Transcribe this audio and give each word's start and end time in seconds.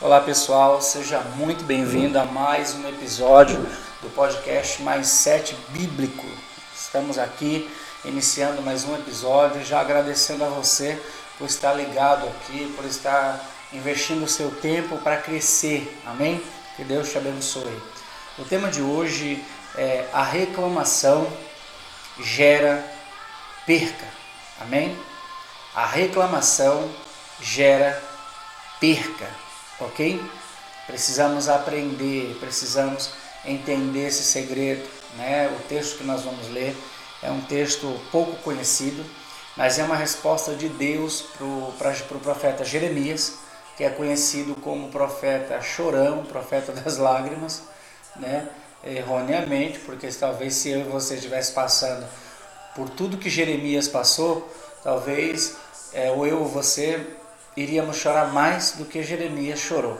Olá 0.00 0.20
pessoal, 0.20 0.80
seja 0.80 1.18
muito 1.18 1.64
bem-vindo 1.64 2.20
a 2.20 2.24
mais 2.24 2.72
um 2.72 2.88
episódio 2.88 3.56
do 4.00 4.08
podcast 4.10 4.80
Mais 4.80 5.08
Sete 5.08 5.56
Bíblico. 5.70 6.24
Estamos 6.72 7.18
aqui 7.18 7.68
iniciando 8.04 8.62
mais 8.62 8.84
um 8.84 8.94
episódio, 8.94 9.64
já 9.64 9.80
agradecendo 9.80 10.44
a 10.44 10.48
você 10.48 11.02
por 11.36 11.46
estar 11.46 11.72
ligado 11.72 12.28
aqui, 12.28 12.72
por 12.76 12.84
estar 12.84 13.44
investindo 13.72 14.22
o 14.22 14.28
seu 14.28 14.52
tempo 14.52 14.98
para 14.98 15.16
crescer. 15.16 15.92
Amém? 16.06 16.40
Que 16.76 16.84
Deus 16.84 17.10
te 17.10 17.18
abençoe. 17.18 17.82
O 18.38 18.44
tema 18.44 18.70
de 18.70 18.80
hoje 18.80 19.44
é 19.76 20.06
a 20.12 20.22
reclamação 20.22 21.26
gera 22.20 22.88
perca. 23.66 24.06
Amém? 24.60 24.96
A 25.74 25.84
reclamação 25.84 26.88
gera 27.40 28.00
perca 28.78 29.47
ok? 29.80 30.20
Precisamos 30.86 31.48
aprender, 31.48 32.36
precisamos 32.40 33.10
entender 33.44 34.06
esse 34.06 34.22
segredo, 34.22 34.88
né? 35.16 35.48
O 35.48 35.68
texto 35.68 35.98
que 35.98 36.04
nós 36.04 36.22
vamos 36.22 36.48
ler 36.48 36.76
é 37.22 37.30
um 37.30 37.40
texto 37.42 38.00
pouco 38.10 38.36
conhecido, 38.42 39.04
mas 39.56 39.78
é 39.78 39.84
uma 39.84 39.96
resposta 39.96 40.54
de 40.54 40.68
Deus 40.68 41.22
para 41.36 41.44
o 41.44 41.74
pro 42.06 42.18
profeta 42.18 42.64
Jeremias, 42.64 43.34
que 43.76 43.84
é 43.84 43.90
conhecido 43.90 44.54
como 44.56 44.88
profeta 44.88 45.60
chorão, 45.60 46.24
profeta 46.24 46.72
das 46.72 46.96
lágrimas, 46.96 47.62
né? 48.16 48.48
erroneamente, 48.84 49.78
porque 49.80 50.08
talvez 50.08 50.54
se 50.54 50.70
eu 50.70 50.80
e 50.80 50.84
você 50.84 51.16
estivesse 51.16 51.52
passando 51.52 52.06
por 52.74 52.88
tudo 52.88 53.18
que 53.18 53.28
Jeremias 53.28 53.88
passou, 53.88 54.48
talvez 54.82 55.56
é, 55.92 56.10
ou 56.10 56.26
eu 56.26 56.40
ou 56.40 56.48
você 56.48 57.04
iríamos 57.56 57.96
chorar 57.96 58.32
mais 58.32 58.72
do 58.72 58.84
que 58.84 59.02
Jeremias 59.02 59.58
chorou. 59.58 59.98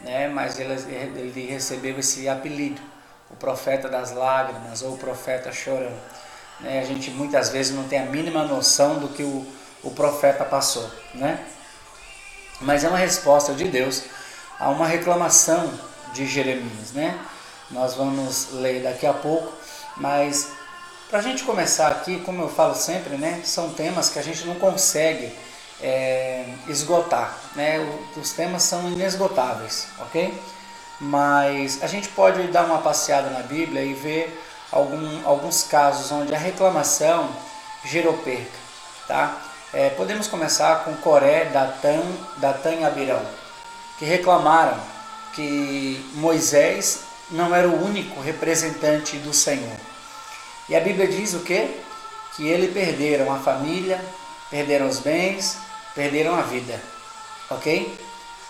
Né? 0.00 0.28
Mas 0.28 0.58
ele, 0.58 0.72
ele 0.72 1.46
recebeu 1.46 1.98
esse 1.98 2.28
apelido, 2.28 2.80
o 3.30 3.36
profeta 3.36 3.88
das 3.88 4.12
lágrimas 4.12 4.82
ou 4.82 4.94
o 4.94 4.98
profeta 4.98 5.52
chorando. 5.52 5.98
Né? 6.60 6.80
A 6.80 6.84
gente 6.84 7.10
muitas 7.10 7.50
vezes 7.50 7.74
não 7.74 7.84
tem 7.84 8.00
a 8.00 8.06
mínima 8.06 8.44
noção 8.44 8.98
do 8.98 9.08
que 9.08 9.22
o, 9.22 9.46
o 9.82 9.90
profeta 9.90 10.44
passou. 10.44 10.90
Né? 11.14 11.38
Mas 12.60 12.84
é 12.84 12.88
uma 12.88 12.98
resposta 12.98 13.52
de 13.54 13.64
Deus 13.64 14.04
a 14.58 14.70
uma 14.70 14.86
reclamação 14.86 15.72
de 16.12 16.26
Jeremias. 16.26 16.92
Né? 16.92 17.18
Nós 17.70 17.94
vamos 17.94 18.52
ler 18.52 18.82
daqui 18.82 19.06
a 19.06 19.12
pouco, 19.12 19.52
mas 19.96 20.50
para 21.08 21.20
a 21.20 21.22
gente 21.22 21.44
começar 21.44 21.88
aqui, 21.88 22.20
como 22.20 22.42
eu 22.42 22.48
falo 22.48 22.74
sempre, 22.74 23.16
né, 23.16 23.40
são 23.44 23.70
temas 23.70 24.08
que 24.08 24.18
a 24.18 24.22
gente 24.22 24.44
não 24.44 24.56
consegue 24.56 25.32
é, 25.80 26.44
esgotar. 26.68 27.36
Né? 27.54 27.78
Os 28.16 28.32
temas 28.32 28.62
são 28.62 28.88
inesgotáveis, 28.88 29.88
ok? 30.00 30.32
Mas 31.00 31.82
a 31.82 31.86
gente 31.86 32.08
pode 32.08 32.42
dar 32.48 32.64
uma 32.64 32.78
passeada 32.78 33.30
na 33.30 33.40
Bíblia 33.40 33.82
e 33.82 33.92
ver 33.92 34.42
algum, 34.72 35.26
alguns 35.26 35.62
casos 35.64 36.10
onde 36.10 36.34
a 36.34 36.38
reclamação 36.38 37.28
gerou 37.84 38.14
perca. 38.18 38.58
Tá? 39.06 39.36
É, 39.72 39.90
podemos 39.90 40.26
começar 40.26 40.84
com 40.84 40.94
Coré, 40.96 41.46
Datã, 41.46 42.00
Datã 42.38 42.72
e 42.72 42.84
Abirão, 42.84 43.22
que 43.98 44.04
reclamaram 44.04 44.78
que 45.34 46.02
Moisés 46.14 47.00
não 47.30 47.54
era 47.54 47.68
o 47.68 47.84
único 47.84 48.20
representante 48.20 49.18
do 49.18 49.34
Senhor. 49.34 49.76
E 50.68 50.74
a 50.74 50.80
Bíblia 50.80 51.06
diz 51.06 51.34
o 51.34 51.40
quê? 51.40 51.78
Que 52.34 52.48
ele 52.48 52.68
perderam 52.68 53.32
a 53.32 53.38
família, 53.38 54.02
perderam 54.50 54.88
os 54.88 54.98
bens, 54.98 55.58
perderam 55.96 56.38
a 56.38 56.42
vida. 56.42 56.78
Ok? 57.50 57.98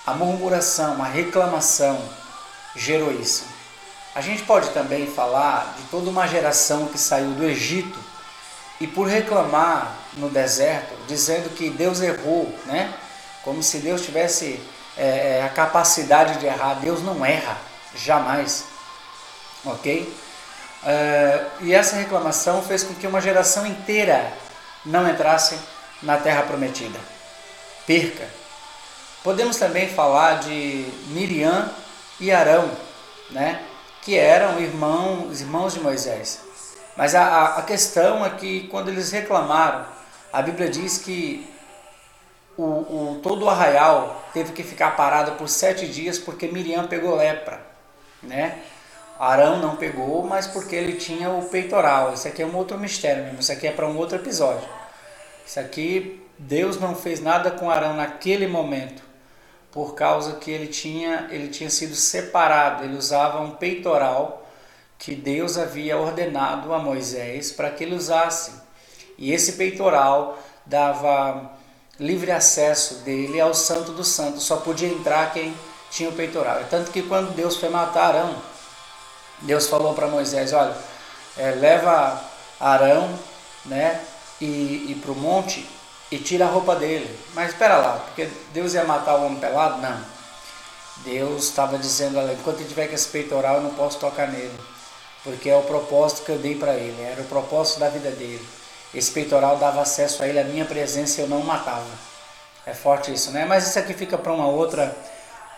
A 0.05 0.15
murmuração, 0.15 1.01
a 1.03 1.07
reclamação 1.07 2.03
gerou 2.75 3.13
isso. 3.13 3.45
A 4.15 4.21
gente 4.21 4.43
pode 4.43 4.71
também 4.71 5.07
falar 5.07 5.75
de 5.79 5.85
toda 5.85 6.11
uma 6.11 6.27
geração 6.27 6.89
que 6.89 6.99
saiu 6.99 7.31
do 7.33 7.45
Egito 7.45 7.99
e 8.81 8.87
por 8.87 9.07
reclamar 9.07 9.95
no 10.15 10.29
deserto, 10.29 10.95
dizendo 11.07 11.51
que 11.51 11.71
Deus 11.71 12.01
errou, 12.01 12.53
né? 12.67 12.93
Como 13.45 13.63
se 13.63 13.79
Deus 13.79 14.03
tivesse 14.03 14.61
é, 14.97 15.43
a 15.45 15.49
capacidade 15.49 16.39
de 16.39 16.47
errar. 16.47 16.75
Deus 16.75 17.03
não 17.03 17.25
erra, 17.25 17.57
jamais. 17.95 18.65
Ok? 19.65 20.13
É, 20.85 21.47
e 21.61 21.75
essa 21.75 21.97
reclamação 21.97 22.63
fez 22.63 22.83
com 22.83 22.95
que 22.95 23.07
uma 23.07 23.21
geração 23.21 23.67
inteira 23.67 24.33
não 24.85 25.09
entrasse 25.09 25.59
na 26.03 26.17
terra 26.17 26.43
prometida 26.43 27.16
perca. 27.87 28.29
Podemos 29.23 29.57
também 29.57 29.89
falar 29.89 30.41
de 30.41 30.87
Miriam 31.09 31.71
e 32.21 32.31
Arão, 32.31 32.71
né? 33.31 33.63
que 34.03 34.17
eram 34.17 34.61
irmãos, 34.61 35.41
irmãos 35.41 35.75
de 35.75 35.81
Moisés. 35.81 36.41
Mas 36.97 37.15
a, 37.15 37.57
a 37.57 37.63
questão 37.63 38.25
é 38.25 38.31
que 38.31 38.69
quando 38.69 38.89
eles 38.89 39.11
reclamaram, 39.11 39.85
a 40.33 40.41
Bíblia 40.41 40.69
diz 40.69 40.99
que 40.99 41.49
o, 42.57 42.63
o, 42.63 43.21
todo 43.23 43.45
o 43.45 43.51
arraial 43.51 44.25
teve 44.33 44.53
que 44.53 44.63
ficar 44.63 44.97
parado 44.97 45.33
por 45.33 45.49
sete 45.49 45.89
dias 45.89 46.19
porque 46.19 46.47
Miriam 46.47 46.87
pegou 46.87 47.17
lepra. 47.17 47.61
Né? 48.23 48.61
Arão 49.19 49.59
não 49.59 49.77
pegou, 49.77 50.25
mas 50.25 50.47
porque 50.47 50.77
ele 50.77 50.95
tinha 50.95 51.31
o 51.31 51.49
peitoral. 51.49 52.15
Isso 52.15 52.29
aqui 52.29 52.43
é 52.43 52.47
um 52.47 52.57
outro 52.57 52.79
mistério 52.79 53.25
mesmo, 53.25 53.41
isso 53.41 53.53
aqui 53.53 53.67
é 53.67 53.73
para 53.73 53.87
um 53.87 53.97
outro 53.97 54.17
episódio. 54.17 54.69
Isso 55.45 55.59
aqui 55.59 56.26
Deus 56.39 56.79
não 56.79 56.95
fez 56.95 57.21
nada 57.21 57.51
com 57.51 57.71
Arão 57.71 57.95
naquele 57.95 58.47
momento, 58.47 59.03
por 59.73 59.95
causa 59.95 60.35
que 60.35 60.51
ele 60.51 60.67
tinha, 60.67 61.29
ele 61.31 61.49
tinha 61.49 61.71
sido 61.71 61.95
separado, 61.95 62.85
ele 62.85 62.97
usava 62.97 63.41
um 63.41 63.53
peitoral 63.53 64.47
que 64.99 65.15
Deus 65.15 65.59
havia 65.59 65.99
ordenado 65.99 66.73
a 66.73 66.79
Moisés 66.79 67.53
para 67.53 67.71
que 67.71 67.85
ele 67.85 67.95
usasse. 67.95 68.53
E 69.19 69.33
esse 69.33 69.53
peitoral 69.53 70.39
dava 70.65 71.53
livre 71.99 72.31
acesso 72.31 72.97
dele 72.97 73.41
ao 73.41 73.55
Santo 73.55 73.93
dos 73.93 74.09
Santos, 74.09 74.43
só 74.43 74.57
podia 74.57 74.89
entrar 74.89 75.33
quem 75.33 75.55
tinha 75.91 76.09
o 76.09 76.13
peitoral. 76.13 76.63
Tanto 76.71 76.91
que 76.91 77.03
quando 77.03 77.35
Deus 77.35 77.57
foi 77.57 77.69
matar 77.69 78.15
Arão, 78.15 78.37
Deus 79.43 79.67
falou 79.69 79.95
para 79.95 80.07
Moisés: 80.07 80.53
Olha, 80.53 80.77
é, 81.37 81.51
leva 81.53 82.23
Arão 82.59 83.19
né, 83.65 84.03
e, 84.41 84.87
e 84.89 85.01
para 85.03 85.13
o 85.13 85.15
monte 85.15 85.67
e 86.11 86.19
tira 86.19 86.47
a 86.47 86.49
roupa 86.49 86.77
dele. 86.77 87.19
Mas 87.35 87.51
espera 87.51 87.77
lá, 87.79 87.93
porque 88.07 88.29
Deus 88.53 88.75
ia 88.75 88.85
matar 88.85 89.17
o 89.17 89.27
homem 89.27 89.39
pelado? 89.39 89.81
Não. 89.81 90.17
Deus 90.99 91.45
estava 91.45 91.79
dizendo, 91.79 92.19
olha, 92.19 92.33
enquanto 92.33 92.61
ele 92.61 92.69
tiver 92.69 92.89
com 92.89 92.95
esse 92.95 93.09
peitoral, 93.09 93.57
eu 93.57 93.63
não 93.63 93.75
posso 93.75 93.99
tocar 93.99 94.29
nele. 94.29 94.59
Porque 95.23 95.51
é 95.51 95.57
o 95.57 95.63
propósito 95.63 96.25
que 96.25 96.31
eu 96.31 96.39
dei 96.39 96.55
para 96.55 96.75
ele, 96.75 97.03
era 97.03 97.21
o 97.21 97.27
propósito 97.27 97.81
da 97.81 97.89
vida 97.89 98.11
dele. 98.11 98.47
Esse 98.95 99.11
peitoral 99.11 99.57
dava 99.59 99.83
acesso 99.83 100.23
a 100.23 100.29
ele, 100.29 100.39
a 100.39 100.45
minha 100.45 100.65
presença 100.65 101.21
eu 101.21 101.29
não 101.29 101.41
matava. 101.41 101.85
É 102.65 102.73
forte 102.73 103.13
isso, 103.13 103.31
né? 103.31 103.45
Mas 103.45 103.67
isso 103.67 103.79
aqui 103.79 103.93
fica 103.93 104.17
para 104.17 104.33
uma 104.33 104.47
outra, 104.47 104.97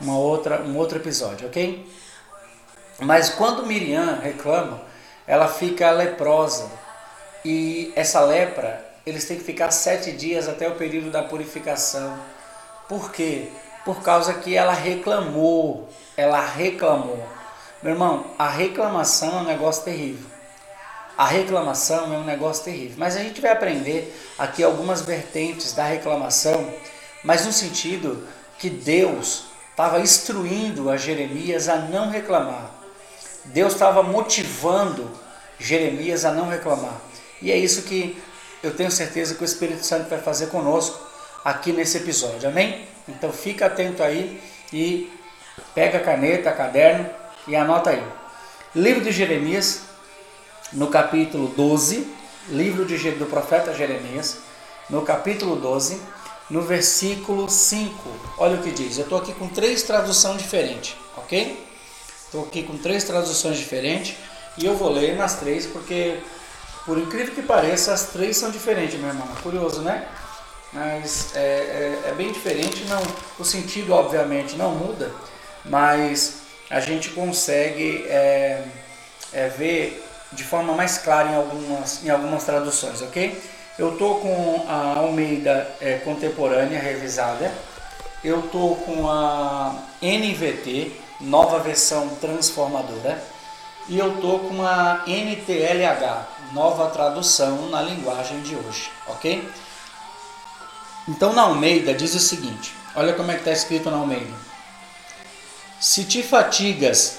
uma 0.00 0.18
outra, 0.18 0.62
um 0.62 0.76
outro 0.76 0.98
episódio, 0.98 1.46
ok? 1.46 1.86
Mas 2.98 3.28
quando 3.28 3.66
Miriam 3.66 4.18
reclama, 4.20 4.80
ela 5.26 5.46
fica 5.48 5.90
leprosa. 5.90 6.68
E 7.44 7.92
essa 7.94 8.20
lepra 8.20 8.87
eles 9.08 9.24
têm 9.24 9.38
que 9.38 9.44
ficar 9.44 9.70
sete 9.70 10.12
dias 10.12 10.48
até 10.48 10.68
o 10.68 10.74
período 10.74 11.10
da 11.10 11.22
purificação. 11.22 12.18
Por 12.88 13.10
quê? 13.10 13.48
Por 13.84 14.02
causa 14.02 14.34
que 14.34 14.56
ela 14.56 14.72
reclamou. 14.72 15.88
Ela 16.16 16.44
reclamou. 16.44 17.26
Meu 17.82 17.92
irmão, 17.92 18.26
a 18.38 18.48
reclamação 18.48 19.38
é 19.38 19.42
um 19.42 19.44
negócio 19.44 19.84
terrível. 19.84 20.26
A 21.16 21.26
reclamação 21.26 22.12
é 22.12 22.18
um 22.18 22.24
negócio 22.24 22.64
terrível. 22.64 22.96
Mas 22.98 23.16
a 23.16 23.20
gente 23.20 23.40
vai 23.40 23.50
aprender 23.50 24.14
aqui 24.38 24.62
algumas 24.62 25.02
vertentes 25.02 25.72
da 25.72 25.84
reclamação, 25.84 26.72
mas 27.24 27.46
no 27.46 27.52
sentido 27.52 28.26
que 28.58 28.68
Deus 28.68 29.44
estava 29.70 30.00
instruindo 30.00 30.90
a 30.90 30.96
Jeremias 30.96 31.68
a 31.68 31.76
não 31.76 32.10
reclamar. 32.10 32.70
Deus 33.46 33.72
estava 33.72 34.02
motivando 34.02 35.10
Jeremias 35.58 36.24
a 36.24 36.32
não 36.32 36.48
reclamar. 36.48 37.00
E 37.40 37.50
é 37.50 37.56
isso 37.56 37.82
que 37.82 38.20
eu 38.62 38.74
tenho 38.74 38.90
certeza 38.90 39.34
que 39.34 39.42
o 39.42 39.44
Espírito 39.44 39.84
Santo 39.84 40.08
vai 40.08 40.20
fazer 40.20 40.48
conosco 40.48 40.98
aqui 41.44 41.72
nesse 41.72 41.98
episódio. 41.98 42.48
Amém? 42.48 42.86
Então 43.08 43.32
fica 43.32 43.66
atento 43.66 44.02
aí 44.02 44.40
e 44.72 45.10
pega 45.74 45.98
a 45.98 46.02
caneta, 46.02 46.52
caderno 46.52 47.08
e 47.46 47.56
anota 47.56 47.90
aí. 47.90 48.02
Livro 48.74 49.02
de 49.02 49.12
Jeremias, 49.12 49.82
no 50.72 50.88
capítulo 50.88 51.48
12, 51.48 52.06
livro 52.48 52.84
de, 52.84 52.96
do 53.12 53.26
profeta 53.26 53.72
Jeremias, 53.72 54.38
no 54.90 55.02
capítulo 55.02 55.56
12, 55.56 56.00
no 56.50 56.62
versículo 56.62 57.48
5. 57.48 57.92
Olha 58.38 58.56
o 58.56 58.62
que 58.62 58.70
diz. 58.70 58.98
Eu 58.98 59.04
estou 59.04 59.18
aqui 59.18 59.32
com 59.32 59.48
três 59.48 59.82
traduções 59.82 60.38
diferentes, 60.38 60.96
ok? 61.16 61.66
Estou 62.24 62.44
aqui 62.44 62.62
com 62.62 62.76
três 62.76 63.04
traduções 63.04 63.56
diferentes 63.56 64.16
e 64.58 64.66
eu 64.66 64.76
vou 64.76 64.90
ler 64.90 65.16
nas 65.16 65.36
três 65.36 65.66
porque 65.66 66.18
por 66.88 66.98
incrível 66.98 67.34
que 67.34 67.42
pareça, 67.42 67.92
as 67.92 68.06
três 68.06 68.36
são 68.36 68.50
diferentes, 68.50 68.98
meu 68.98 69.10
irmão. 69.10 69.28
Curioso, 69.42 69.82
né? 69.82 70.08
mas 70.72 71.34
é, 71.34 71.40
é, 71.40 72.02
é, 72.08 72.14
bem 72.14 72.32
diferente. 72.32 72.84
Não, 72.84 73.02
o 73.38 73.44
sentido 73.44 73.92
obviamente 73.92 74.56
não 74.56 74.72
muda, 74.72 75.12
mas 75.64 76.42
a 76.70 76.80
gente 76.80 77.10
consegue 77.10 78.04
é, 78.08 78.62
é 79.32 79.48
ver 79.48 80.04
de 80.32 80.44
forma 80.44 80.74
mais 80.74 80.98
clara 80.98 81.30
em 81.30 81.36
algumas, 81.36 82.04
em 82.04 82.10
algumas 82.10 82.44
traduções, 82.44 83.00
ok? 83.00 83.40
Eu 83.78 83.96
tô 83.96 84.16
com 84.16 84.66
a 84.68 84.98
Almeida 84.98 85.70
é, 85.80 85.94
contemporânea 85.98 86.80
revisada, 86.80 87.50
eu 88.24 88.42
tô 88.42 88.74
com 88.84 89.08
a 89.08 89.74
NVT, 90.02 90.92
nova 91.20 91.60
versão 91.60 92.08
transformadora, 92.20 93.22
e 93.88 93.98
eu 93.98 94.20
tô 94.20 94.40
com 94.40 94.62
a 94.62 95.04
NTLH, 95.06 96.26
nova 96.52 96.88
tradução 96.90 97.68
na 97.68 97.82
linguagem 97.82 98.40
de 98.42 98.54
hoje, 98.54 98.90
ok? 99.06 99.48
Então 101.08 101.32
na 101.32 101.42
Almeida 101.42 101.94
diz 101.94 102.14
o 102.14 102.20
seguinte: 102.20 102.74
olha 102.94 103.14
como 103.14 103.30
é 103.30 103.34
que 103.34 103.40
está 103.40 103.52
escrito 103.52 103.90
na 103.90 103.96
Almeida. 103.96 104.34
Se 105.80 106.04
te 106.04 106.22
fatigas 106.22 107.18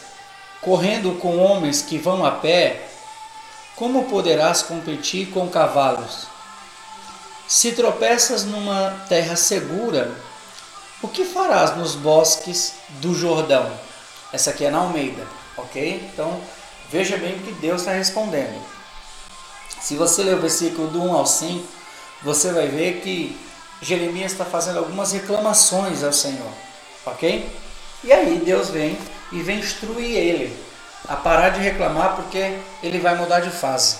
correndo 0.61 1.17
com 1.19 1.37
homens 1.37 1.81
que 1.81 1.97
vão 1.97 2.25
a 2.25 2.31
pé, 2.31 2.87
como 3.75 4.05
poderás 4.05 4.61
competir 4.61 5.29
com 5.29 5.47
cavalos? 5.47 6.27
Se 7.47 7.71
tropeças 7.71 8.43
numa 8.43 8.91
terra 9.07 9.35
segura, 9.35 10.11
o 11.01 11.07
que 11.07 11.23
farás 11.23 11.75
nos 11.77 11.95
bosques 11.95 12.75
do 13.01 13.15
Jordão? 13.15 13.71
Essa 14.31 14.51
aqui 14.51 14.65
é 14.65 14.69
na 14.69 14.79
Almeida, 14.79 15.25
ok? 15.57 16.09
Então 16.13 16.39
veja 16.89 17.17
bem 17.17 17.35
o 17.35 17.39
que 17.39 17.53
Deus 17.53 17.81
está 17.81 17.93
respondendo. 17.93 18.78
Se 19.81 19.95
você 19.95 20.23
ler 20.23 20.35
o 20.35 20.41
versículo 20.41 20.87
do 20.87 21.01
1 21.01 21.13
ao 21.13 21.25
5, 21.25 21.65
você 22.21 22.51
vai 22.51 22.67
ver 22.67 23.01
que 23.01 23.37
Jeremias 23.81 24.33
está 24.33 24.43
fazendo 24.43 24.79
algumas 24.79 25.13
reclamações 25.13 26.03
ao 26.03 26.11
Senhor, 26.11 26.51
ok? 27.05 27.49
E 28.03 28.11
aí 28.11 28.41
Deus 28.43 28.69
vem 28.69 28.97
e 29.31 29.41
vem 29.41 29.59
instruir 29.59 30.15
ele 30.17 30.57
a 31.07 31.15
parar 31.15 31.49
de 31.49 31.61
reclamar 31.61 32.15
porque 32.15 32.57
ele 32.83 32.99
vai 32.99 33.15
mudar 33.15 33.39
de 33.39 33.49
fase, 33.49 33.97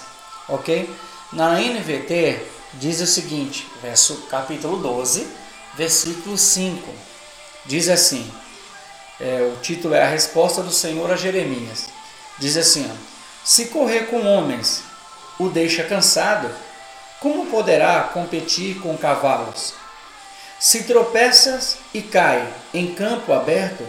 ok? 0.50 0.90
Na 1.32 1.60
NVT 1.60 2.40
diz 2.74 3.00
o 3.00 3.08
seguinte, 3.08 3.68
verso 3.82 4.16
capítulo 4.30 4.78
12, 4.78 5.28
versículo 5.76 6.38
5, 6.38 6.94
diz 7.66 7.88
assim, 7.88 8.30
é, 9.20 9.52
o 9.54 9.62
título 9.62 9.94
é 9.94 10.04
a 10.04 10.10
resposta 10.10 10.62
do 10.62 10.72
Senhor 10.72 11.10
a 11.10 11.16
Jeremias, 11.16 11.86
diz 12.38 12.58
assim, 12.58 12.90
ó, 12.90 12.96
se 13.46 13.66
correr 13.68 14.08
com 14.08 14.26
homens 14.26 14.84
o 15.40 15.50
deixa 15.50 15.84
cansado, 15.84 16.50
como 17.20 17.48
poderá 17.48 18.02
competir 18.14 18.80
com 18.82 18.98
cavalos? 18.98 19.74
Se 20.60 20.84
tropeças 20.84 21.78
e 21.94 22.02
cai 22.02 22.46
em 22.74 22.94
campo 22.94 23.32
aberto, 23.32 23.86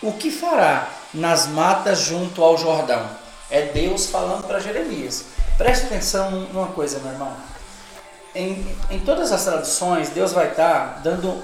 o 0.00 0.12
que 0.12 0.30
fará 0.30 0.88
nas 1.12 1.46
matas 1.48 1.98
junto 1.98 2.42
ao 2.42 2.56
Jordão? 2.56 3.08
É 3.50 3.62
Deus 3.62 4.06
falando 4.06 4.46
para 4.46 4.60
Jeremias. 4.60 5.24
Preste 5.58 5.86
atenção 5.86 6.30
numa 6.30 6.68
coisa, 6.68 7.00
meu 7.00 7.12
irmão. 7.12 7.36
Em, 8.34 8.76
em 8.90 9.00
todas 9.00 9.32
as 9.32 9.44
traduções, 9.44 10.10
Deus 10.10 10.32
vai 10.32 10.50
estar 10.50 10.94
tá 10.94 11.00
dando 11.02 11.42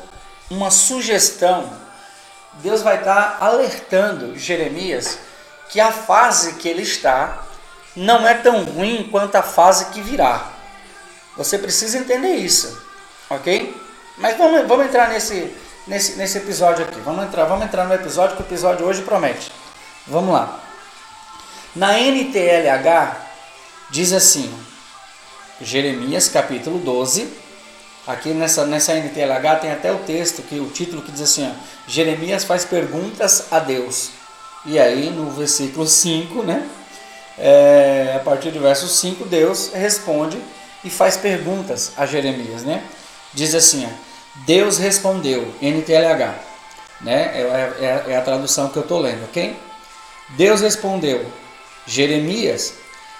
uma 0.51 0.71
sugestão, 0.71 1.73
Deus 2.55 2.83
vai 2.83 2.99
estar 2.99 3.39
tá 3.39 3.47
alertando 3.47 4.37
Jeremias 4.37 5.19
que 5.69 5.81
a 5.81 5.93
fase 5.93 6.55
que 6.55 6.69
ele 6.69 6.83
está 6.83 7.45
não 7.97 8.27
é 8.27 8.35
tão 8.35 8.65
ruim 8.65 9.09
quanto 9.11 9.35
a 9.37 9.43
fase 9.43 9.87
que 9.87 10.01
virá. 10.01 10.53
Você 11.37 11.59
precisa 11.59 11.99
entender 11.99 12.35
isso, 12.35 12.81
ok? 13.29 13.75
Mas 14.19 14.37
vamos, 14.37 14.67
vamos 14.67 14.87
entrar 14.87 15.09
nesse, 15.09 15.53
nesse, 15.87 16.17
nesse 16.17 16.39
episódio 16.39 16.85
aqui. 16.85 17.01
Vamos 17.01 17.25
entrar, 17.25 17.45
vamos 17.45 17.65
entrar 17.65 17.85
no 17.87 17.95
episódio 17.95 18.37
que 18.37 18.43
o 18.43 18.47
episódio 18.47 18.87
hoje 18.87 19.03
promete. 19.03 19.51
Vamos 20.07 20.33
lá. 20.33 20.61
Na 21.75 21.99
NTLH 21.99 23.17
diz 23.91 24.13
assim, 24.13 24.53
Jeremias 25.61 26.29
capítulo 26.29 26.79
12. 26.79 27.41
Aqui 28.07 28.31
nessa, 28.31 28.67
nessa 28.67 28.95
NTLH 28.95 29.61
tem 29.61 29.71
até 29.71 29.93
o 29.93 29.99
texto, 29.99 30.43
que 30.43 30.59
o 30.59 30.69
título 30.69 31.03
que 31.03 31.13
diz 31.13 31.21
assim, 31.21 31.49
ó, 31.49 31.53
Jeremias 31.87 32.45
faz 32.45 32.65
perguntas 32.65 33.53
a 33.53 33.59
Deus. 33.59 34.11
E 34.67 34.79
aí 34.79 35.11
no 35.11 35.31
versículo 35.31 35.87
5, 35.87 36.43
né? 36.43 36.69
É, 37.39 38.15
a 38.17 38.21
partir 38.21 38.51
do 38.51 38.61
verso 38.61 38.87
5, 38.89 39.25
Deus 39.27 39.71
responde 39.73 40.41
e 40.85 40.91
faz 40.91 41.17
perguntas 41.17 41.93
a 41.97 42.07
Jeremias, 42.07 42.63
né? 42.63 42.83
Diz 43.33 43.55
assim, 43.55 43.87
ó, 43.87 43.89
Deus 44.47 44.79
respondeu, 44.79 45.53
NTLH, 45.61 46.35
né? 47.01 47.33
É, 47.35 47.75
é, 47.81 48.13
é 48.13 48.17
a 48.17 48.23
tradução 48.23 48.69
que 48.69 48.77
eu 48.77 48.83
estou 48.83 49.01
lendo, 49.01 49.25
ok? 49.25 49.57
Deus 50.31 50.61
respondeu, 50.61 51.27
Jeremias, 51.87 52.75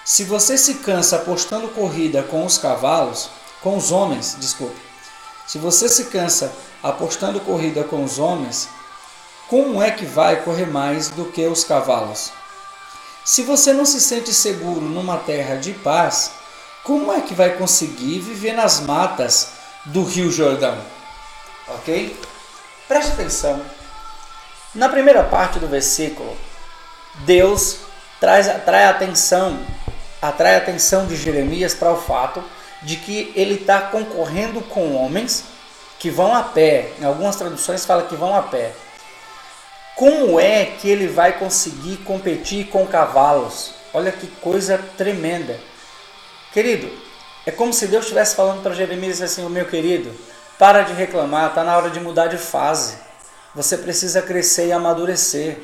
se 0.05 0.23
você 0.23 0.57
se 0.57 0.75
cansa 0.75 1.17
apostando 1.17 1.67
corrida 1.69 2.23
com 2.23 2.45
os 2.45 2.57
cavalos, 2.57 3.29
com 3.61 3.77
os 3.77 3.91
homens, 3.91 4.35
desculpe, 4.39 4.79
se 5.45 5.57
você 5.57 5.89
se 5.89 6.05
cansa 6.05 6.51
apostando 6.81 7.39
corrida 7.39 7.83
com 7.83 8.03
os 8.03 8.17
homens, 8.17 8.69
como 9.47 9.81
é 9.81 9.91
que 9.91 10.05
vai 10.05 10.37
correr 10.43 10.65
mais 10.65 11.09
do 11.09 11.25
que 11.25 11.45
os 11.45 11.63
cavalos? 11.63 12.31
Se 13.23 13.43
você 13.43 13.71
não 13.71 13.85
se 13.85 14.01
sente 14.01 14.33
seguro 14.33 14.81
numa 14.81 15.17
terra 15.17 15.55
de 15.55 15.73
paz, 15.73 16.31
como 16.83 17.13
é 17.13 17.21
que 17.21 17.35
vai 17.35 17.51
conseguir 17.51 18.19
viver 18.19 18.53
nas 18.53 18.79
matas 18.79 19.49
do 19.85 20.03
Rio 20.03 20.31
Jordão? 20.31 20.77
Ok? 21.67 22.19
Preste 22.87 23.11
atenção. 23.13 23.61
Na 24.73 24.89
primeira 24.89 25.23
parte 25.23 25.59
do 25.59 25.67
versículo, 25.67 26.35
Deus 27.25 27.77
traz, 28.19 28.47
atrai 28.47 28.85
atenção, 28.85 29.59
atrai 30.21 30.55
a 30.55 30.57
atenção 30.57 31.05
de 31.05 31.15
Jeremias 31.15 31.73
para 31.75 31.91
o 31.91 32.01
fato 32.01 32.43
de 32.81 32.95
que 32.95 33.31
ele 33.35 33.55
está 33.55 33.81
concorrendo 33.81 34.61
com 34.61 34.95
homens 34.95 35.43
que 35.99 36.09
vão 36.09 36.35
a 36.35 36.41
pé. 36.41 36.93
Em 36.99 37.05
algumas 37.05 37.35
traduções 37.35 37.85
fala 37.85 38.03
que 38.03 38.15
vão 38.15 38.35
a 38.35 38.41
pé. 38.41 38.73
Como 40.01 40.39
é 40.39 40.65
que 40.65 40.89
ele 40.89 41.05
vai 41.05 41.37
conseguir 41.37 41.97
competir 41.97 42.69
com 42.69 42.87
cavalos? 42.87 43.75
Olha 43.93 44.11
que 44.11 44.25
coisa 44.25 44.79
tremenda. 44.97 45.59
Querido, 46.51 46.91
é 47.45 47.51
como 47.51 47.71
se 47.71 47.85
Deus 47.85 48.05
estivesse 48.05 48.35
falando 48.35 48.63
para 48.63 48.73
Jeremias 48.73 49.21
assim: 49.21 49.47
meu 49.47 49.67
querido, 49.67 50.11
para 50.57 50.81
de 50.81 50.91
reclamar, 50.93 51.49
está 51.49 51.63
na 51.63 51.77
hora 51.77 51.91
de 51.91 51.99
mudar 51.99 52.25
de 52.25 52.37
fase. 52.37 52.95
Você 53.53 53.77
precisa 53.77 54.23
crescer 54.23 54.69
e 54.69 54.71
amadurecer. 54.71 55.59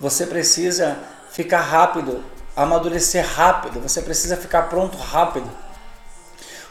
Você 0.00 0.24
precisa 0.24 0.96
ficar 1.30 1.60
rápido, 1.60 2.24
amadurecer 2.56 3.26
rápido. 3.26 3.78
Você 3.80 4.00
precisa 4.00 4.38
ficar 4.38 4.70
pronto 4.70 4.96
rápido. 4.96 5.50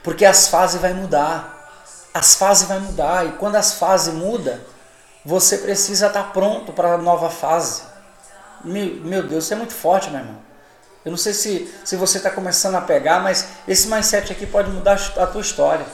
Porque 0.02 0.26
as 0.26 0.48
fases 0.48 0.82
vai 0.82 0.96
mudar. 0.96 1.70
As 2.12 2.34
fases 2.34 2.68
vai 2.68 2.80
mudar 2.80 3.28
e 3.28 3.34
quando 3.34 3.58
as 3.58 3.76
fases 3.76 4.12
mudam, 4.12 4.60
você 5.26 5.58
precisa 5.58 6.08
estar 6.08 6.24
tá 6.24 6.30
pronto 6.30 6.72
para 6.72 6.94
a 6.94 6.98
nova 6.98 7.30
fase. 7.30 7.82
Meu, 8.64 8.96
meu 9.04 9.24
Deus, 9.24 9.46
isso 9.46 9.54
é 9.54 9.58
muito 9.58 9.74
forte, 9.74 10.10
meu 10.10 10.20
irmão. 10.20 10.38
Eu 11.04 11.12
não 11.12 11.18
sei 11.18 11.34
se, 11.34 11.74
se 11.84 11.96
você 11.96 12.18
está 12.18 12.30
começando 12.30 12.76
a 12.76 12.82
pegar, 12.82 13.20
mas 13.20 13.48
esse 13.68 13.88
mindset 13.88 14.32
aqui 14.32 14.46
pode 14.46 14.70
mudar 14.70 15.00
a 15.18 15.28
tua 15.28 15.42
história. 15.42 15.86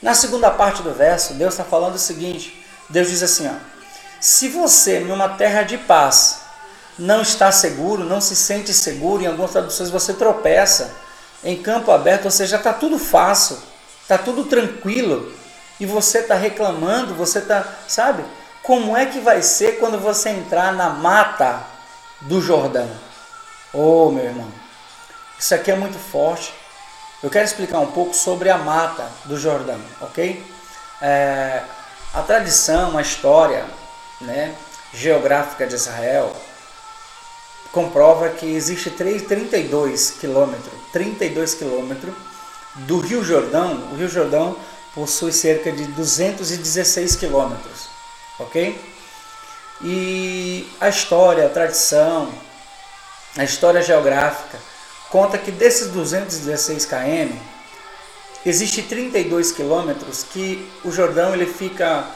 Na 0.00 0.14
segunda 0.14 0.50
parte 0.50 0.82
do 0.82 0.92
verso, 0.92 1.34
Deus 1.34 1.54
está 1.54 1.64
falando 1.64 1.94
o 1.94 1.98
seguinte: 1.98 2.64
Deus 2.88 3.08
diz 3.08 3.22
assim, 3.22 3.46
ó, 3.46 3.54
se 4.20 4.48
você 4.48 5.00
numa 5.00 5.30
terra 5.30 5.62
de 5.62 5.78
paz 5.78 6.40
não 6.98 7.22
está 7.22 7.50
seguro, 7.50 8.04
não 8.04 8.20
se 8.20 8.36
sente 8.36 8.74
seguro, 8.74 9.22
em 9.22 9.26
algumas 9.26 9.52
traduções 9.52 9.90
você 9.90 10.12
tropeça 10.12 10.90
em 11.42 11.60
campo 11.60 11.90
aberto, 11.90 12.26
ou 12.26 12.30
seja, 12.30 12.56
está 12.56 12.72
tudo 12.72 12.98
fácil, 12.98 13.58
está 14.02 14.18
tudo 14.18 14.44
tranquilo, 14.44 15.32
e 15.80 15.86
você 15.86 16.18
está 16.18 16.34
reclamando, 16.34 17.14
você 17.14 17.38
está, 17.38 17.66
sabe? 17.88 18.22
Como 18.62 18.96
é 18.96 19.06
que 19.06 19.18
vai 19.18 19.42
ser 19.42 19.78
quando 19.78 19.98
você 19.98 20.30
entrar 20.30 20.72
na 20.72 20.88
mata 20.90 21.64
do 22.20 22.40
Jordão? 22.40 22.88
Oh, 23.72 24.10
meu 24.10 24.24
irmão, 24.24 24.48
isso 25.38 25.54
aqui 25.54 25.70
é 25.70 25.74
muito 25.74 25.98
forte. 25.98 26.54
Eu 27.22 27.30
quero 27.30 27.44
explicar 27.44 27.80
um 27.80 27.90
pouco 27.90 28.14
sobre 28.14 28.50
a 28.50 28.58
mata 28.58 29.08
do 29.24 29.38
Jordão, 29.38 29.80
ok? 30.00 30.44
É, 31.00 31.62
a 32.14 32.22
tradição, 32.22 32.96
a 32.96 33.02
história 33.02 33.64
né, 34.20 34.54
geográfica 34.92 35.66
de 35.66 35.74
Israel 35.74 36.32
comprova 37.72 38.28
que 38.28 38.46
existe 38.46 38.90
3, 38.90 39.22
32 39.22 40.10
quilômetros, 40.12 40.72
32 40.92 41.54
quilômetros 41.54 42.14
do 42.74 43.00
Rio 43.00 43.24
Jordão. 43.24 43.88
O 43.90 43.96
Rio 43.96 44.08
Jordão 44.08 44.56
possui 44.94 45.32
cerca 45.32 45.72
de 45.72 45.84
216 45.86 47.16
quilômetros, 47.16 47.88
ok? 48.42 48.78
E 49.82 50.68
a 50.80 50.88
história, 50.88 51.46
a 51.46 51.50
tradição, 51.50 52.32
a 53.36 53.44
história 53.44 53.82
geográfica 53.82 54.58
conta 55.10 55.36
que 55.36 55.50
desses 55.50 55.88
216 55.88 56.86
km, 56.86 57.36
existe 58.46 58.82
32 58.82 59.52
quilômetros 59.52 60.22
que 60.24 60.70
o 60.84 60.90
Jordão 60.90 61.34
ele 61.34 61.46
fica 61.46 62.06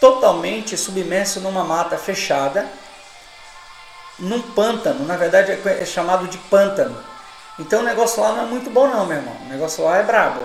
totalmente 0.00 0.76
submerso 0.76 1.40
numa 1.40 1.62
mata 1.62 1.96
fechada, 1.96 2.66
num 4.18 4.42
pântano, 4.42 5.06
na 5.06 5.16
verdade 5.16 5.52
é, 5.52 5.82
é 5.82 5.84
chamado 5.84 6.26
de 6.26 6.38
pântano. 6.38 6.96
Então 7.58 7.80
o 7.80 7.84
negócio 7.84 8.20
lá 8.20 8.32
não 8.32 8.42
é 8.44 8.46
muito 8.46 8.68
bom 8.70 8.88
não, 8.88 9.06
meu 9.06 9.18
irmão. 9.18 9.36
O 9.46 9.48
negócio 9.48 9.84
lá 9.84 9.98
é 9.98 10.02
brabo, 10.02 10.42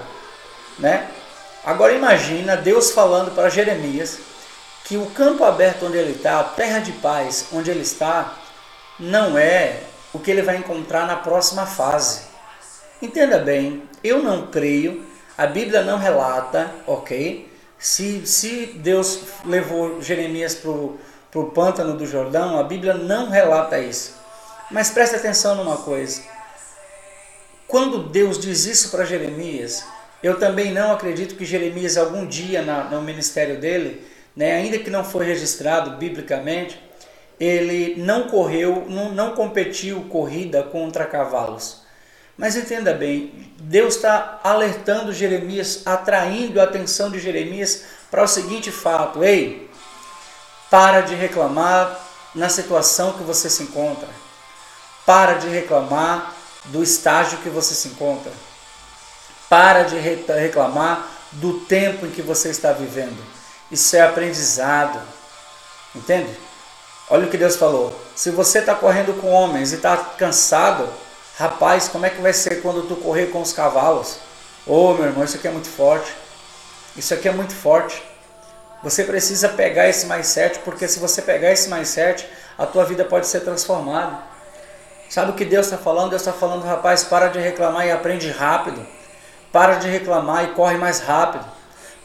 né? 0.77 1.09
Agora 1.65 1.93
imagina 1.93 2.55
Deus 2.55 2.91
falando 2.91 3.33
para 3.33 3.49
Jeremias 3.49 4.19
que 4.87 4.95
o 4.95 5.07
campo 5.07 5.43
aberto 5.43 5.85
onde 5.85 5.97
ele 5.97 6.13
está, 6.13 6.39
a 6.39 6.43
terra 6.45 6.79
de 6.79 6.93
paz 6.93 7.47
onde 7.51 7.69
ele 7.69 7.81
está, 7.81 8.37
não 8.97 9.37
é 9.37 9.81
o 10.13 10.19
que 10.19 10.31
ele 10.31 10.41
vai 10.41 10.55
encontrar 10.55 11.05
na 11.05 11.17
próxima 11.17 11.65
fase. 11.65 12.21
Entenda 13.01 13.37
bem, 13.37 13.83
eu 14.01 14.23
não 14.23 14.47
creio, 14.47 15.05
a 15.37 15.45
Bíblia 15.45 15.81
não 15.81 15.97
relata, 15.97 16.71
ok? 16.87 17.51
Se, 17.77 18.25
se 18.25 18.77
Deus 18.77 19.19
levou 19.45 20.01
Jeremias 20.01 20.55
para 20.55 20.71
o 20.71 21.51
pântano 21.53 21.97
do 21.97 22.05
Jordão, 22.05 22.57
a 22.57 22.63
Bíblia 22.63 22.93
não 22.93 23.29
relata 23.29 23.77
isso. 23.77 24.15
Mas 24.71 24.89
preste 24.89 25.17
atenção 25.17 25.55
numa 25.55 25.77
coisa. 25.77 26.21
Quando 27.67 28.03
Deus 28.03 28.39
diz 28.39 28.65
isso 28.65 28.89
para 28.89 29.03
Jeremias, 29.03 29.83
eu 30.23 30.39
também 30.39 30.71
não 30.71 30.93
acredito 30.93 31.35
que 31.35 31.43
Jeremias, 31.43 31.97
algum 31.97 32.25
dia 32.25 32.61
na, 32.61 32.85
no 32.85 33.01
ministério 33.01 33.59
dele, 33.59 34.15
né, 34.37 34.53
ainda 34.53 34.77
que 34.77 34.91
não 34.91 35.03
foi 35.03 35.25
registrado 35.25 35.97
biblicamente, 35.97 36.79
ele 37.39 37.95
não 37.97 38.27
correu, 38.27 38.85
não, 38.87 39.11
não 39.11 39.31
competiu 39.33 40.01
corrida 40.09 40.61
contra 40.61 41.07
cavalos. 41.07 41.81
Mas 42.37 42.55
entenda 42.55 42.93
bem, 42.93 43.51
Deus 43.59 43.95
está 43.95 44.39
alertando 44.43 45.11
Jeremias, 45.11 45.81
atraindo 45.87 46.61
a 46.61 46.65
atenção 46.65 47.09
de 47.09 47.19
Jeremias 47.19 47.85
para 48.11 48.21
o 48.21 48.27
seguinte 48.27 48.71
fato: 48.71 49.23
ei, 49.23 49.67
para 50.69 51.01
de 51.01 51.15
reclamar 51.15 51.99
na 52.35 52.47
situação 52.47 53.13
que 53.13 53.23
você 53.23 53.49
se 53.49 53.63
encontra, 53.63 54.07
para 55.03 55.33
de 55.33 55.47
reclamar 55.47 56.35
do 56.65 56.83
estágio 56.83 57.39
que 57.39 57.49
você 57.49 57.73
se 57.73 57.87
encontra, 57.87 58.31
para 59.49 59.81
de 59.81 59.97
reclamar 59.97 61.07
do 61.31 61.61
tempo 61.61 62.05
em 62.05 62.11
que 62.11 62.21
você 62.21 62.49
está 62.49 62.71
vivendo. 62.71 63.36
Isso 63.71 63.95
é 63.95 64.01
aprendizado, 64.01 65.01
entende? 65.93 66.37
Olha 67.09 67.25
o 67.25 67.29
que 67.29 67.37
Deus 67.37 67.55
falou. 67.55 67.97
Se 68.15 68.31
você 68.31 68.59
está 68.59 68.75
correndo 68.75 69.19
com 69.19 69.29
homens 69.29 69.71
e 69.71 69.75
está 69.75 69.95
cansado, 69.95 70.87
rapaz, 71.37 71.87
como 71.87 72.05
é 72.05 72.09
que 72.09 72.21
vai 72.21 72.33
ser 72.33 72.61
quando 72.61 72.87
tu 72.87 72.95
correr 72.95 73.27
com 73.27 73.41
os 73.41 73.53
cavalos? 73.53 74.17
Ô 74.65 74.89
oh, 74.89 74.93
meu 74.93 75.05
irmão, 75.05 75.23
isso 75.23 75.37
aqui 75.37 75.47
é 75.47 75.51
muito 75.51 75.69
forte. 75.69 76.13
Isso 76.95 77.13
aqui 77.13 77.27
é 77.27 77.31
muito 77.31 77.53
forte. 77.53 78.03
Você 78.83 79.03
precisa 79.03 79.49
pegar 79.49 79.87
esse 79.87 80.05
mais 80.05 80.27
sete, 80.27 80.59
porque 80.59 80.87
se 80.87 80.99
você 80.99 81.21
pegar 81.21 81.51
esse 81.51 81.69
mais 81.69 81.89
sete, 81.89 82.27
a 82.57 82.65
tua 82.65 82.85
vida 82.85 83.03
pode 83.05 83.27
ser 83.27 83.41
transformada. 83.41 84.19
Sabe 85.09 85.31
o 85.31 85.33
que 85.35 85.45
Deus 85.45 85.67
está 85.67 85.77
falando? 85.77 86.09
Deus 86.09 86.21
está 86.21 86.33
falando, 86.33 86.65
rapaz, 86.65 87.03
para 87.03 87.27
de 87.27 87.39
reclamar 87.39 87.87
e 87.87 87.91
aprende 87.91 88.29
rápido. 88.29 88.85
Para 89.51 89.75
de 89.75 89.87
reclamar 89.87 90.43
e 90.43 90.47
corre 90.53 90.77
mais 90.77 90.99
rápido. 90.99 91.45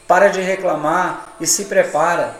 Para 0.07 0.27
de 0.27 0.41
reclamar 0.41 1.35
e 1.39 1.47
se 1.47 1.65
prepara. 1.65 2.35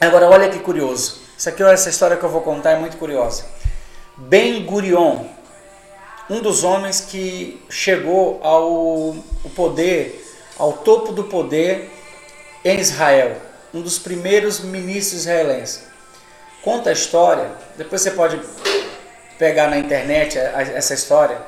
Agora, 0.00 0.28
olha 0.28 0.48
que 0.48 0.58
curioso. 0.58 1.20
Isso 1.36 1.48
aqui, 1.48 1.62
essa 1.62 1.90
história 1.90 2.16
que 2.16 2.24
eu 2.24 2.30
vou 2.30 2.40
contar 2.40 2.72
é 2.72 2.78
muito 2.78 2.96
curiosa. 2.96 3.44
Ben 4.16 4.64
Gurion, 4.64 5.26
um 6.30 6.40
dos 6.40 6.64
homens 6.64 7.00
que 7.00 7.62
chegou 7.68 8.40
ao 8.42 9.16
poder, 9.54 10.24
ao 10.58 10.72
topo 10.72 11.12
do 11.12 11.24
poder 11.24 11.90
em 12.64 12.78
Israel, 12.80 13.36
um 13.72 13.82
dos 13.82 13.98
primeiros 13.98 14.60
ministros 14.60 15.20
israelenses. 15.20 15.84
Conta 16.62 16.90
a 16.90 16.92
história, 16.92 17.50
depois 17.76 18.00
você 18.00 18.10
pode 18.10 18.40
pegar 19.38 19.68
na 19.68 19.78
internet 19.78 20.38
essa 20.38 20.94
história. 20.94 21.38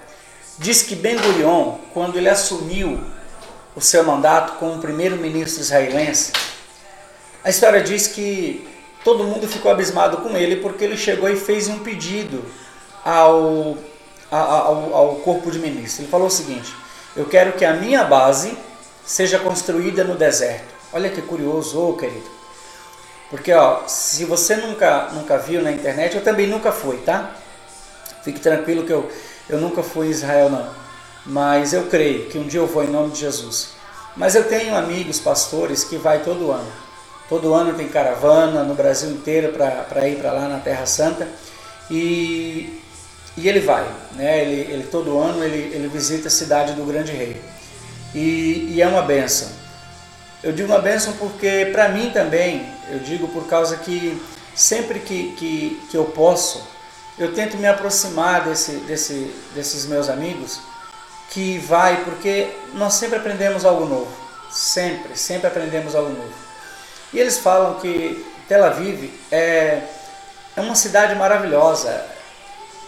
Diz 0.59 0.83
que 0.83 0.95
Ben 0.95 1.17
Gurion, 1.17 1.77
quando 1.95 2.19
ele 2.19 2.29
assumiu 2.29 3.01
o 3.75 3.81
seu 3.81 4.05
mandato 4.05 4.55
como 4.59 4.81
primeiro-ministro 4.81 5.61
israelense, 5.61 6.33
a 7.45 7.51
história 7.51 7.81
diz 7.83 8.09
que 8.09 8.67
todo 9.05 9.25
mundo 9.25 9.47
ficou 9.47 9.71
abismado 9.71 10.19
com 10.19 10.37
ele 10.37 10.57
porque 10.57 10.85
ele 10.85 10.97
chegou 10.97 11.29
e 11.29 11.37
fez 11.37 11.69
um 11.69 11.79
pedido 11.79 12.45
ao, 13.05 13.79
ao, 14.31 14.95
ao 14.95 15.15
corpo 15.17 15.51
de 15.51 15.59
ministros. 15.59 16.01
Ele 16.01 16.09
falou 16.09 16.27
o 16.27 16.31
seguinte: 16.31 16.75
Eu 17.17 17.27
quero 17.27 17.53
que 17.53 17.65
a 17.65 17.73
minha 17.75 18.05
base 18.05 18.57
seja 19.07 19.39
construída 19.39 20.05
no 20.05 20.15
deserto. 20.15 20.75
Olha 20.93 21.09
que 21.09 21.23
curioso, 21.23 21.81
oh, 21.81 21.95
querido. 21.95 22.29
Porque 23.31 23.53
ó, 23.53 23.87
se 23.87 24.25
você 24.25 24.57
nunca, 24.57 25.09
nunca 25.13 25.39
viu 25.39 25.63
na 25.63 25.71
internet, 25.71 26.17
eu 26.17 26.25
também 26.25 26.47
nunca 26.47 26.73
fui, 26.73 26.97
tá? 26.99 27.35
Fique 28.23 28.41
tranquilo 28.41 28.85
que 28.85 28.93
eu, 28.93 29.11
eu 29.49 29.59
nunca 29.59 29.83
fui 29.83 30.09
em 30.09 30.11
Israel, 30.11 30.51
não. 30.51 30.88
Mas 31.29 31.75
eu 31.75 31.85
creio 31.89 32.25
que 32.25 32.39
um 32.39 32.47
dia 32.47 32.59
eu 32.59 32.67
vou 32.67 32.83
em 32.83 32.89
nome 32.89 33.13
de 33.13 33.21
Jesus. 33.21 33.73
Mas 34.17 34.35
eu 34.35 34.45
tenho 34.45 34.75
amigos 34.75 35.21
pastores 35.21 35.85
que 35.85 35.99
vai 35.99 36.23
todo 36.23 36.51
ano. 36.51 36.73
Todo 37.29 37.53
ano 37.53 37.75
tem 37.75 37.87
caravana 37.87 38.65
no 38.65 38.75
Brasil 38.75 39.11
inteiro 39.11 39.53
para 39.53 40.09
ir 40.09 40.17
para 40.17 40.33
lá 40.33 40.49
na 40.49 40.59
Terra 40.59 40.87
Santa. 40.87 41.29
E, 41.91 42.81
e 43.37 43.47
ele 43.47 43.61
vai, 43.61 43.87
né? 44.15 44.43
ele, 44.43 44.73
ele 44.73 44.83
todo 44.85 45.19
ano 45.19 45.45
ele, 45.45 45.75
ele 45.75 45.89
visita 45.89 46.29
a 46.29 46.31
cidade 46.31 46.73
do 46.73 46.85
Grande 46.85 47.13
Rei. 47.13 47.39
E, 48.15 48.73
e 48.75 48.83
é 48.83 48.89
uma 48.89 49.03
benção. 49.03 49.49
Eu 50.43 50.53
digo 50.53 50.73
uma 50.73 50.81
benção 50.81 51.13
porque 51.19 51.69
para 51.73 51.91
mim 51.91 52.11
também, 52.11 52.67
eu 52.91 53.01
digo 53.01 53.29
por 53.29 53.47
causa 53.47 53.77
que 53.77 54.19
sempre 54.55 55.01
que, 55.01 55.33
que, 55.33 55.83
que 55.91 55.97
eu 55.97 56.07
posso, 56.07 56.67
eu 57.19 57.35
tento 57.35 57.59
me 57.59 57.67
aproximar 57.67 58.45
desse, 58.45 58.73
desse, 58.79 59.31
desses 59.55 59.85
meus 59.85 60.09
amigos 60.09 60.59
que 61.31 61.59
vai, 61.59 62.05
porque 62.05 62.51
nós 62.75 62.95
sempre 62.95 63.19
aprendemos 63.19 63.65
algo 63.65 63.85
novo. 63.85 64.09
Sempre, 64.51 65.17
sempre 65.17 65.47
aprendemos 65.47 65.95
algo 65.95 66.11
novo. 66.11 66.33
E 67.13 67.19
eles 67.19 67.39
falam 67.39 67.75
que 67.81 68.27
Tel 68.49 68.65
Aviv 68.65 69.11
é, 69.31 69.83
é 70.57 70.61
uma 70.61 70.75
cidade 70.75 71.15
maravilhosa. 71.15 72.05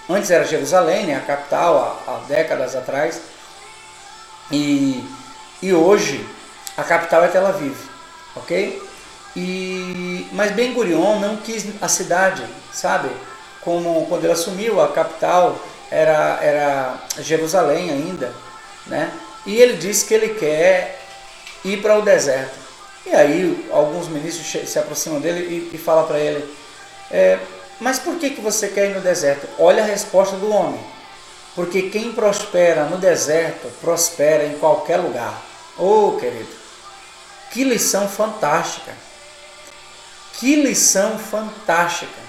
Antes 0.09 0.31
era 0.31 0.45
Jerusalém, 0.45 1.07
né, 1.07 1.17
a 1.17 1.21
capital, 1.21 2.03
há, 2.07 2.13
há 2.13 2.19
décadas 2.27 2.75
atrás. 2.75 3.21
E, 4.51 5.05
e 5.63 5.73
hoje 5.73 6.27
a 6.77 6.83
capital 6.83 7.25
é 7.25 7.29
Tel 7.29 7.47
Aviv, 7.47 7.77
ok? 8.35 8.83
E, 9.37 10.27
mas 10.33 10.51
Ben 10.53 10.73
Gurion 10.73 11.21
não 11.21 11.37
quis 11.37 11.67
a 11.81 11.89
cidade, 11.89 12.45
sabe? 12.73 13.09
Como 13.61 14.07
quando 14.07 14.25
ele 14.25 14.33
assumiu 14.33 14.81
a 14.81 14.89
capital 14.89 15.57
era, 15.91 16.39
era 16.43 16.99
Jerusalém 17.19 17.91
ainda, 17.91 18.33
né? 18.87 19.13
E 19.47 19.57
ele 19.57 19.77
disse 19.77 20.05
que 20.05 20.15
ele 20.15 20.35
quer 20.35 21.01
ir 21.65 21.81
para 21.83 21.99
o 21.99 22.03
deserto. 22.03 22.59
E 23.07 23.11
aí 23.11 23.69
alguns 23.73 24.09
ministros 24.09 24.71
se 24.71 24.79
aproximam 24.79 25.21
dele 25.21 25.71
e, 25.73 25.75
e 25.75 25.79
falam 25.79 26.07
para 26.07 26.19
ele, 26.19 26.55
é, 27.11 27.39
mas 27.81 27.99
por 27.99 28.17
que, 28.17 28.31
que 28.31 28.41
você 28.41 28.69
quer 28.69 28.91
ir 28.91 28.95
no 28.95 29.01
deserto? 29.01 29.49
Olha 29.59 29.83
a 29.83 29.87
resposta 29.87 30.37
do 30.37 30.51
homem. 30.51 30.81
Porque 31.55 31.91
quem 31.91 32.13
prospera 32.13 32.85
no 32.85 32.99
deserto, 32.99 33.69
prospera 33.81 34.45
em 34.45 34.59
qualquer 34.59 34.99
lugar. 34.99 35.43
Oh, 35.77 36.17
querido, 36.21 36.49
que 37.51 37.65
lição 37.65 38.09
fantástica! 38.09 38.93
Que 40.35 40.57
lição 40.57 41.19
fantástica! 41.19 42.21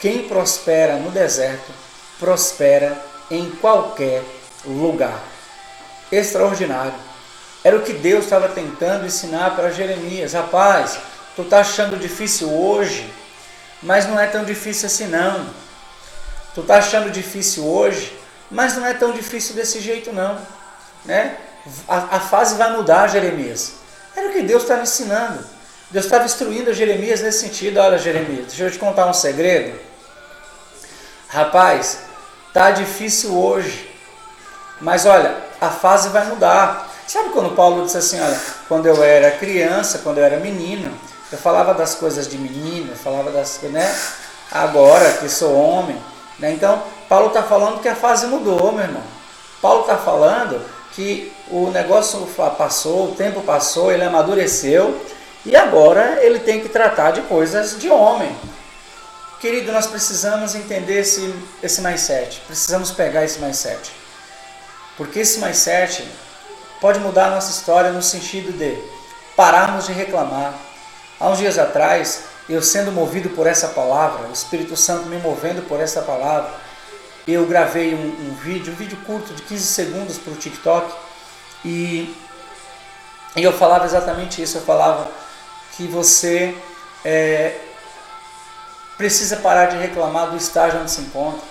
Quem 0.00 0.26
prospera 0.26 0.96
no 0.96 1.10
deserto, 1.10 1.70
prospera 2.18 2.96
em 3.30 3.50
qualquer 3.50 4.22
lugar. 4.64 5.20
Extraordinário. 6.10 6.94
Era 7.62 7.76
o 7.76 7.82
que 7.82 7.94
Deus 7.94 8.24
estava 8.24 8.48
tentando 8.48 9.06
ensinar 9.06 9.56
para 9.56 9.70
Jeremias. 9.70 10.34
Rapaz, 10.34 10.98
tu 11.34 11.42
está 11.42 11.60
achando 11.60 11.98
difícil 11.98 12.52
hoje, 12.52 13.10
mas 13.82 14.06
não 14.06 14.20
é 14.20 14.26
tão 14.26 14.44
difícil 14.44 14.86
assim 14.86 15.06
não. 15.06 15.46
Tu 16.54 16.60
está 16.60 16.76
achando 16.76 17.10
difícil 17.10 17.64
hoje, 17.64 18.16
mas 18.50 18.76
não 18.76 18.86
é 18.86 18.94
tão 18.94 19.12
difícil 19.12 19.54
desse 19.54 19.80
jeito 19.80 20.12
não. 20.12 20.38
Né? 21.04 21.36
A, 21.88 22.16
a 22.16 22.20
fase 22.20 22.56
vai 22.56 22.70
mudar, 22.76 23.08
Jeremias. 23.08 23.72
Era 24.14 24.28
o 24.28 24.32
que 24.32 24.42
Deus 24.42 24.62
estava 24.62 24.82
ensinando. 24.82 25.44
Deus 25.90 26.04
estava 26.04 26.24
instruindo 26.24 26.72
Jeremias 26.72 27.20
nesse 27.22 27.40
sentido. 27.40 27.78
Olha, 27.78 27.98
Jeremias, 27.98 28.48
deixa 28.48 28.64
eu 28.64 28.70
te 28.70 28.78
contar 28.78 29.06
um 29.06 29.14
segredo. 29.14 29.78
Rapaz, 31.34 31.98
tá 32.52 32.70
difícil 32.70 33.36
hoje, 33.36 33.90
mas 34.80 35.04
olha, 35.04 35.34
a 35.60 35.68
fase 35.68 36.08
vai 36.10 36.24
mudar. 36.26 36.88
Sabe 37.08 37.30
quando 37.30 37.56
Paulo 37.56 37.84
disse 37.84 37.98
assim, 37.98 38.20
olha, 38.20 38.40
quando 38.68 38.86
eu 38.86 39.02
era 39.02 39.32
criança, 39.32 39.98
quando 40.04 40.18
eu 40.18 40.24
era 40.24 40.38
menino, 40.38 40.96
eu 41.32 41.36
falava 41.36 41.74
das 41.74 41.96
coisas 41.96 42.28
de 42.28 42.38
menino, 42.38 42.92
eu 42.92 42.96
falava 42.96 43.32
das, 43.32 43.58
né? 43.62 43.92
Agora 44.48 45.10
que 45.14 45.28
sou 45.28 45.56
homem, 45.56 46.00
né? 46.38 46.52
Então, 46.52 46.80
Paulo 47.08 47.26
está 47.26 47.42
falando 47.42 47.82
que 47.82 47.88
a 47.88 47.96
fase 47.96 48.28
mudou, 48.28 48.70
meu 48.70 48.84
irmão. 48.84 49.02
Paulo 49.60 49.80
está 49.80 49.96
falando 49.96 50.64
que 50.92 51.32
o 51.50 51.68
negócio 51.70 52.28
passou, 52.56 53.08
o 53.08 53.14
tempo 53.16 53.40
passou, 53.40 53.90
ele 53.90 54.04
amadureceu 54.04 55.04
e 55.44 55.56
agora 55.56 56.24
ele 56.24 56.38
tem 56.38 56.60
que 56.60 56.68
tratar 56.68 57.10
de 57.10 57.22
coisas 57.22 57.76
de 57.76 57.90
homem. 57.90 58.30
Querido, 59.44 59.72
nós 59.72 59.86
precisamos 59.86 60.54
entender 60.54 61.00
esse, 61.00 61.34
esse 61.62 61.82
mindset, 61.82 62.40
precisamos 62.46 62.90
pegar 62.90 63.26
esse 63.26 63.38
mindset. 63.38 63.92
Porque 64.96 65.18
esse 65.18 65.38
mindset 65.38 66.02
pode 66.80 66.98
mudar 66.98 67.26
a 67.26 67.30
nossa 67.32 67.50
história 67.50 67.92
no 67.92 68.02
sentido 68.02 68.56
de 68.56 68.74
pararmos 69.36 69.84
de 69.84 69.92
reclamar. 69.92 70.54
Há 71.20 71.28
uns 71.28 71.36
dias 71.36 71.58
atrás, 71.58 72.22
eu 72.48 72.62
sendo 72.62 72.90
movido 72.90 73.28
por 73.28 73.46
essa 73.46 73.68
palavra, 73.68 74.28
o 74.28 74.32
Espírito 74.32 74.78
Santo 74.78 75.08
me 75.08 75.18
movendo 75.18 75.60
por 75.68 75.78
essa 75.78 76.00
palavra, 76.00 76.50
eu 77.28 77.44
gravei 77.44 77.94
um, 77.94 78.30
um 78.30 78.34
vídeo, 78.36 78.72
um 78.72 78.76
vídeo 78.76 78.96
curto 79.04 79.34
de 79.34 79.42
15 79.42 79.62
segundos 79.62 80.16
para 80.16 80.32
o 80.32 80.36
TikTok 80.36 80.90
e, 81.62 82.16
e, 83.36 83.42
eu 83.42 83.52
falava 83.52 83.84
exatamente 83.84 84.40
isso. 84.40 84.56
Eu 84.56 84.62
falava 84.62 85.06
que 85.76 85.86
você 85.86 86.56
é, 87.04 87.60
precisa 88.96 89.36
parar 89.38 89.66
de 89.66 89.76
reclamar 89.76 90.30
do 90.30 90.36
estágio 90.36 90.80
onde 90.80 90.90
se 90.90 91.00
encontra, 91.00 91.42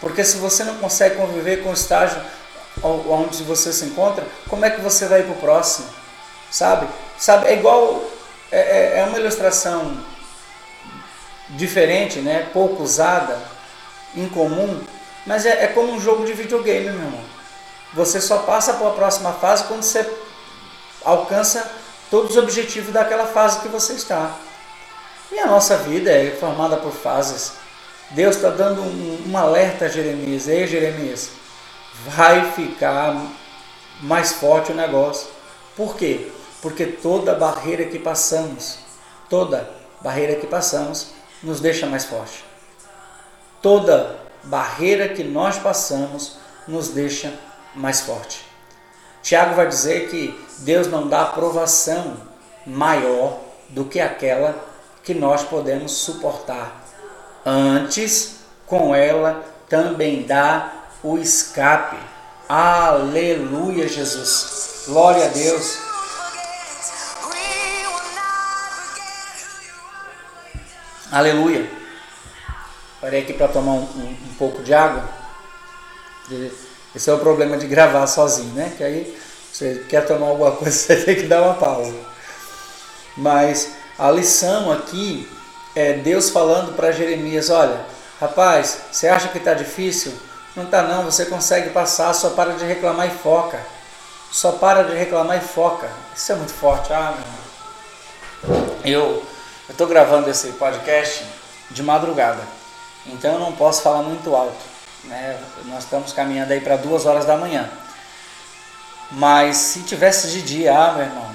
porque 0.00 0.24
se 0.24 0.38
você 0.38 0.64
não 0.64 0.76
consegue 0.78 1.16
conviver 1.16 1.62
com 1.62 1.70
o 1.70 1.74
estágio 1.74 2.20
onde 2.82 3.42
você 3.44 3.72
se 3.72 3.84
encontra, 3.84 4.26
como 4.48 4.64
é 4.64 4.70
que 4.70 4.80
você 4.80 5.06
vai 5.06 5.22
para 5.22 5.32
o 5.32 5.36
próximo? 5.36 5.88
Sabe? 6.50 6.88
Sabe? 7.18 7.48
É 7.48 7.54
igual 7.54 8.02
é, 8.50 8.58
é, 8.58 8.98
é 9.00 9.04
uma 9.04 9.18
ilustração 9.18 9.98
diferente, 11.50 12.20
né? 12.20 12.48
pouco 12.52 12.82
usada, 12.82 13.38
incomum, 14.14 14.80
mas 15.26 15.46
é, 15.46 15.64
é 15.64 15.66
como 15.68 15.92
um 15.92 16.00
jogo 16.00 16.24
de 16.24 16.32
videogame, 16.32 16.90
meu 16.90 16.94
irmão. 16.94 17.24
Você 17.92 18.20
só 18.20 18.38
passa 18.38 18.74
para 18.74 18.88
a 18.88 18.92
próxima 18.92 19.32
fase 19.32 19.64
quando 19.64 19.82
você 19.82 20.08
alcança 21.04 21.70
todos 22.10 22.32
os 22.32 22.36
objetivos 22.36 22.92
daquela 22.92 23.26
fase 23.26 23.60
que 23.60 23.68
você 23.68 23.94
está. 23.94 24.36
E 25.32 25.38
a 25.38 25.46
nossa 25.46 25.76
vida 25.78 26.10
é 26.10 26.30
formada 26.30 26.76
por 26.76 26.92
fases. 26.92 27.52
Deus 28.10 28.36
está 28.36 28.50
dando 28.50 28.82
um, 28.82 29.30
um, 29.30 29.36
alerta 29.36 29.86
a 29.86 29.88
Jeremias. 29.88 30.46
Ei, 30.46 30.66
Jeremias, 30.66 31.30
vai 32.06 32.52
ficar 32.52 33.16
mais 34.00 34.32
forte 34.32 34.72
o 34.72 34.74
negócio. 34.74 35.28
Por 35.76 35.96
quê? 35.96 36.30
Porque 36.60 36.86
toda 36.86 37.34
barreira 37.34 37.84
que 37.84 37.98
passamos, 37.98 38.78
toda 39.28 39.68
barreira 40.00 40.36
que 40.36 40.46
passamos, 40.46 41.08
nos 41.42 41.60
deixa 41.60 41.86
mais 41.86 42.04
forte. 42.04 42.44
Toda 43.60 44.16
barreira 44.44 45.08
que 45.08 45.24
nós 45.24 45.58
passamos 45.58 46.36
nos 46.68 46.88
deixa 46.88 47.32
mais 47.74 48.00
forte. 48.00 48.44
Tiago 49.22 49.54
vai 49.54 49.66
dizer 49.66 50.10
que 50.10 50.38
Deus 50.58 50.86
não 50.86 51.08
dá 51.08 51.22
aprovação 51.22 52.16
maior 52.66 53.40
do 53.70 53.84
que 53.86 53.98
aquela 54.00 54.54
que 55.04 55.12
nós 55.12 55.44
podemos 55.44 55.92
suportar. 55.92 56.82
Antes, 57.44 58.36
com 58.66 58.94
ela 58.94 59.44
também 59.68 60.22
dá 60.22 60.72
o 61.02 61.18
escape. 61.18 61.98
Aleluia, 62.48 63.86
Jesus. 63.86 64.84
Glória 64.86 65.26
a 65.26 65.28
Deus. 65.28 65.78
Aleluia. 71.12 71.70
Parei 73.00 73.20
aqui 73.20 73.34
para 73.34 73.48
tomar 73.48 73.72
um, 73.72 73.82
um, 73.82 74.16
um, 74.30 74.34
pouco 74.38 74.62
de 74.62 74.72
água. 74.72 75.08
Esse 76.94 77.10
é 77.10 77.12
o 77.12 77.18
problema 77.18 77.58
de 77.58 77.66
gravar 77.66 78.06
sozinho, 78.06 78.54
né? 78.54 78.72
Que 78.76 78.82
aí 78.82 79.18
você 79.52 79.84
quer 79.88 80.06
tomar 80.06 80.28
alguma 80.28 80.52
coisa, 80.52 80.72
você 80.76 80.96
tem 80.96 81.16
que 81.16 81.26
dar 81.26 81.42
uma 81.42 81.54
pausa. 81.54 81.94
Mas 83.16 83.83
a 83.98 84.10
lição 84.10 84.72
aqui 84.72 85.28
é 85.74 85.94
Deus 85.94 86.30
falando 86.30 86.74
para 86.74 86.92
Jeremias: 86.92 87.50
olha, 87.50 87.80
rapaz, 88.20 88.78
você 88.90 89.08
acha 89.08 89.28
que 89.28 89.38
está 89.38 89.54
difícil? 89.54 90.12
Não 90.56 90.64
está 90.64 90.82
não, 90.82 91.04
você 91.04 91.26
consegue 91.26 91.70
passar, 91.70 92.12
só 92.14 92.30
para 92.30 92.54
de 92.54 92.64
reclamar 92.64 93.08
e 93.08 93.10
foca. 93.10 93.58
Só 94.30 94.52
para 94.52 94.84
de 94.84 94.94
reclamar 94.94 95.38
e 95.38 95.40
foca. 95.40 95.88
Isso 96.14 96.32
é 96.32 96.34
muito 96.36 96.52
forte, 96.52 96.92
ah, 96.92 97.14
meu 97.16 98.54
irmão. 98.54 98.74
Eu 98.84 99.26
estou 99.68 99.86
gravando 99.86 100.28
esse 100.30 100.52
podcast 100.52 101.24
de 101.70 101.82
madrugada, 101.82 102.42
então 103.06 103.34
eu 103.34 103.40
não 103.40 103.52
posso 103.52 103.82
falar 103.82 104.02
muito 104.02 104.34
alto. 104.34 104.62
Né? 105.04 105.38
Nós 105.64 105.84
estamos 105.84 106.12
caminhando 106.12 106.52
aí 106.52 106.60
para 106.60 106.76
duas 106.76 107.06
horas 107.06 107.24
da 107.24 107.36
manhã. 107.36 107.68
Mas 109.10 109.56
se 109.56 109.82
tivesse 109.82 110.28
de 110.28 110.42
dia, 110.42 110.76
ah, 110.76 110.92
meu 110.92 111.04
irmão, 111.04 111.33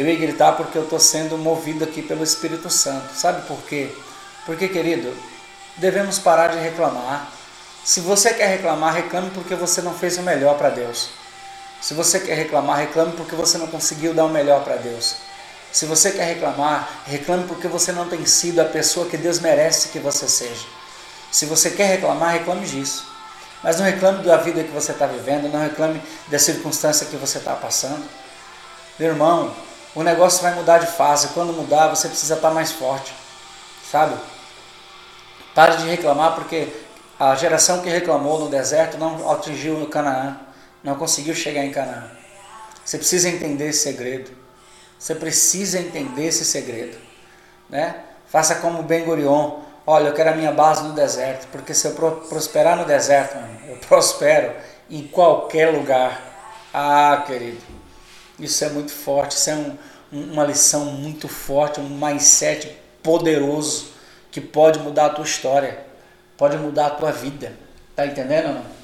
eu 0.00 0.06
ia 0.06 0.16
gritar 0.16 0.52
porque 0.52 0.78
eu 0.78 0.84
estou 0.84 0.98
sendo 0.98 1.36
movido 1.36 1.84
aqui 1.84 2.00
pelo 2.00 2.24
Espírito 2.24 2.70
Santo. 2.70 3.12
Sabe 3.14 3.46
por 3.46 3.58
quê? 3.64 3.94
Porque, 4.46 4.66
querido, 4.66 5.14
devemos 5.76 6.18
parar 6.18 6.48
de 6.48 6.58
reclamar. 6.58 7.30
Se 7.84 8.00
você 8.00 8.32
quer 8.32 8.46
reclamar, 8.46 8.94
reclame 8.94 9.28
porque 9.28 9.54
você 9.54 9.82
não 9.82 9.92
fez 9.92 10.16
o 10.16 10.22
melhor 10.22 10.56
para 10.56 10.70
Deus. 10.70 11.10
Se 11.82 11.92
você 11.92 12.18
quer 12.18 12.34
reclamar, 12.34 12.78
reclame 12.78 13.12
porque 13.12 13.34
você 13.34 13.58
não 13.58 13.66
conseguiu 13.66 14.14
dar 14.14 14.24
o 14.24 14.30
melhor 14.30 14.64
para 14.64 14.76
Deus. 14.76 15.16
Se 15.70 15.84
você 15.84 16.10
quer 16.12 16.24
reclamar, 16.24 17.02
reclame 17.04 17.46
porque 17.46 17.68
você 17.68 17.92
não 17.92 18.08
tem 18.08 18.24
sido 18.24 18.60
a 18.60 18.64
pessoa 18.64 19.06
que 19.06 19.18
Deus 19.18 19.38
merece 19.38 19.90
que 19.90 19.98
você 19.98 20.26
seja. 20.26 20.64
Se 21.30 21.44
você 21.44 21.72
quer 21.72 21.88
reclamar, 21.88 22.32
reclame 22.32 22.66
disso. 22.66 23.06
Mas 23.62 23.76
não 23.76 23.84
reclame 23.84 24.24
da 24.24 24.38
vida 24.38 24.64
que 24.64 24.72
você 24.72 24.92
está 24.92 25.06
vivendo, 25.06 25.52
não 25.52 25.60
reclame 25.60 26.02
da 26.28 26.38
circunstância 26.38 27.06
que 27.06 27.16
você 27.16 27.36
está 27.36 27.54
passando. 27.54 28.02
Meu 28.98 29.10
irmão, 29.10 29.54
o 29.94 30.02
negócio 30.02 30.42
vai 30.42 30.54
mudar 30.54 30.78
de 30.78 30.86
fase. 30.86 31.28
Quando 31.28 31.52
mudar, 31.52 31.88
você 31.88 32.08
precisa 32.08 32.34
estar 32.34 32.50
mais 32.50 32.72
forte. 32.72 33.12
Sabe? 33.90 34.14
Pare 35.54 35.76
de 35.78 35.88
reclamar 35.88 36.34
porque 36.34 36.68
a 37.18 37.34
geração 37.34 37.82
que 37.82 37.88
reclamou 37.88 38.38
no 38.38 38.48
deserto 38.48 38.96
não 38.96 39.30
atingiu 39.30 39.74
no 39.74 39.86
Canaã, 39.86 40.38
não 40.82 40.94
conseguiu 40.94 41.34
chegar 41.34 41.64
em 41.64 41.72
Canaã. 41.72 42.04
Você 42.84 42.98
precisa 42.98 43.28
entender 43.28 43.68
esse 43.68 43.82
segredo. 43.82 44.30
Você 44.98 45.14
precisa 45.14 45.78
entender 45.78 46.26
esse 46.26 46.44
segredo. 46.44 46.96
Né? 47.68 47.96
Faça 48.26 48.56
como 48.56 48.82
Ben 48.82 49.04
Gurion. 49.04 49.60
Olha, 49.86 50.08
eu 50.08 50.14
quero 50.14 50.30
a 50.30 50.34
minha 50.34 50.52
base 50.52 50.82
no 50.82 50.92
deserto, 50.92 51.48
porque 51.50 51.74
se 51.74 51.86
eu 51.86 51.92
prosperar 52.28 52.76
no 52.76 52.84
deserto, 52.84 53.36
eu 53.66 53.76
prospero 53.88 54.54
em 54.88 55.06
qualquer 55.08 55.72
lugar. 55.74 56.20
Ah, 56.72 57.24
querido, 57.26 57.60
isso 58.40 58.64
é 58.64 58.68
muito 58.68 58.90
forte, 58.90 59.36
isso 59.36 59.50
é 59.50 59.54
um, 59.54 59.76
uma 60.12 60.44
lição 60.44 60.86
muito 60.86 61.28
forte, 61.28 61.80
um 61.80 61.88
mindset 61.88 62.76
poderoso 63.02 63.88
que 64.30 64.40
pode 64.40 64.78
mudar 64.78 65.06
a 65.06 65.10
tua 65.10 65.24
história, 65.24 65.78
pode 66.36 66.56
mudar 66.56 66.86
a 66.86 66.90
tua 66.90 67.12
vida. 67.12 67.52
Tá 67.94 68.06
entendendo 68.06 68.48
ou 68.48 68.54
não? 68.54 68.80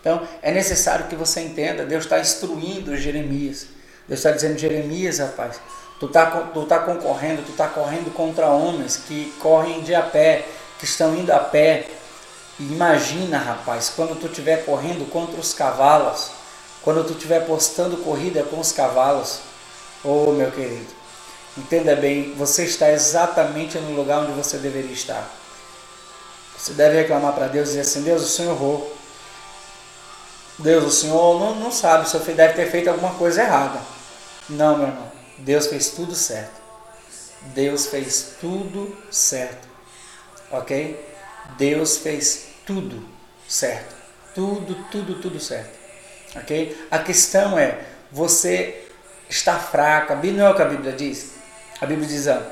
Então, 0.00 0.26
é 0.42 0.50
necessário 0.50 1.06
que 1.06 1.16
você 1.16 1.40
entenda, 1.40 1.84
Deus 1.84 2.04
está 2.04 2.18
instruindo 2.18 2.96
Jeremias. 2.96 3.66
Deus 4.08 4.20
está 4.20 4.30
dizendo, 4.30 4.58
Jeremias, 4.58 5.18
rapaz, 5.18 5.60
tu 5.98 6.06
está 6.06 6.26
tu 6.26 6.64
tá 6.64 6.80
concorrendo, 6.80 7.42
tu 7.42 7.52
está 7.52 7.68
correndo 7.68 8.12
contra 8.14 8.48
homens 8.48 8.96
que 8.96 9.32
correm 9.38 9.82
de 9.82 9.94
a 9.94 10.02
pé, 10.02 10.46
que 10.78 10.84
estão 10.84 11.14
indo 11.14 11.30
a 11.30 11.38
pé. 11.38 11.86
imagina, 12.58 13.38
rapaz, 13.38 13.92
quando 13.94 14.18
tu 14.18 14.26
estiver 14.26 14.64
correndo 14.64 15.08
contra 15.10 15.38
os 15.38 15.52
cavalos, 15.54 16.39
quando 16.82 17.04
tu 17.06 17.12
estiver 17.12 17.46
postando 17.46 17.98
corrida 17.98 18.42
com 18.44 18.58
os 18.58 18.72
cavalos, 18.72 19.40
oh 20.02 20.32
meu 20.32 20.50
querido, 20.50 20.86
entenda 21.56 21.94
bem, 21.94 22.34
você 22.34 22.64
está 22.64 22.90
exatamente 22.90 23.78
no 23.78 23.94
lugar 23.94 24.20
onde 24.20 24.32
você 24.32 24.56
deveria 24.58 24.92
estar. 24.92 25.28
Você 26.56 26.72
deve 26.72 27.00
reclamar 27.00 27.32
para 27.32 27.48
Deus 27.48 27.68
e 27.68 27.70
dizer 27.70 27.80
assim, 27.80 28.02
Deus, 28.02 28.22
o 28.22 28.28
Senhor 28.28 28.54
errou. 28.54 28.96
Deus, 30.58 30.84
o 30.84 30.90
Senhor 30.90 31.40
não, 31.40 31.54
não 31.54 31.72
sabe, 31.72 32.04
o 32.04 32.08
Senhor 32.08 32.24
deve 32.34 32.54
ter 32.54 32.70
feito 32.70 32.88
alguma 32.88 33.14
coisa 33.14 33.42
errada. 33.42 33.80
Não, 34.48 34.76
meu 34.76 34.88
irmão. 34.88 35.10
Deus 35.38 35.68
fez 35.68 35.90
tudo 35.90 36.14
certo. 36.14 36.60
Deus 37.54 37.86
fez 37.86 38.34
tudo 38.40 38.94
certo. 39.10 39.66
Ok? 40.50 41.02
Deus 41.56 41.96
fez 41.96 42.48
tudo 42.66 43.02
certo. 43.48 43.94
Tudo, 44.34 44.74
tudo, 44.90 45.14
tudo 45.20 45.40
certo. 45.40 45.79
Ok? 46.36 46.86
A 46.90 46.98
questão 46.98 47.58
é, 47.58 47.78
você 48.10 48.86
está 49.28 49.58
fraco. 49.58 50.12
A 50.12 50.16
Bíblia 50.16 50.42
não 50.42 50.50
é 50.50 50.52
o 50.52 50.56
que 50.56 50.62
a 50.62 50.66
Bíblia 50.66 50.92
diz. 50.92 51.32
A 51.80 51.86
Bíblia 51.86 52.06
diz, 52.06 52.28
ah, 52.28 52.42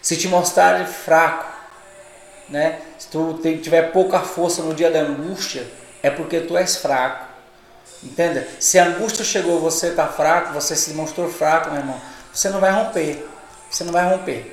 se 0.00 0.16
te 0.16 0.28
mostrar 0.28 0.84
fraco, 0.86 1.50
né? 2.48 2.80
se 2.98 3.08
tu 3.08 3.38
tiver 3.62 3.92
pouca 3.92 4.20
força 4.20 4.62
no 4.62 4.74
dia 4.74 4.90
da 4.90 5.00
angústia, 5.00 5.66
é 6.02 6.10
porque 6.10 6.40
tu 6.40 6.56
és 6.56 6.76
fraco. 6.76 7.26
Entenda? 8.02 8.46
Se 8.58 8.78
a 8.78 8.86
angústia 8.86 9.24
chegou, 9.24 9.60
você 9.60 9.88
está 9.88 10.08
fraco, 10.08 10.52
você 10.52 10.74
se 10.74 10.92
mostrou 10.94 11.30
fraco, 11.30 11.70
meu 11.70 11.80
irmão, 11.80 12.00
você 12.32 12.48
não 12.48 12.58
vai 12.58 12.72
romper. 12.72 13.28
Você 13.70 13.84
não 13.84 13.92
vai 13.92 14.10
romper. 14.10 14.52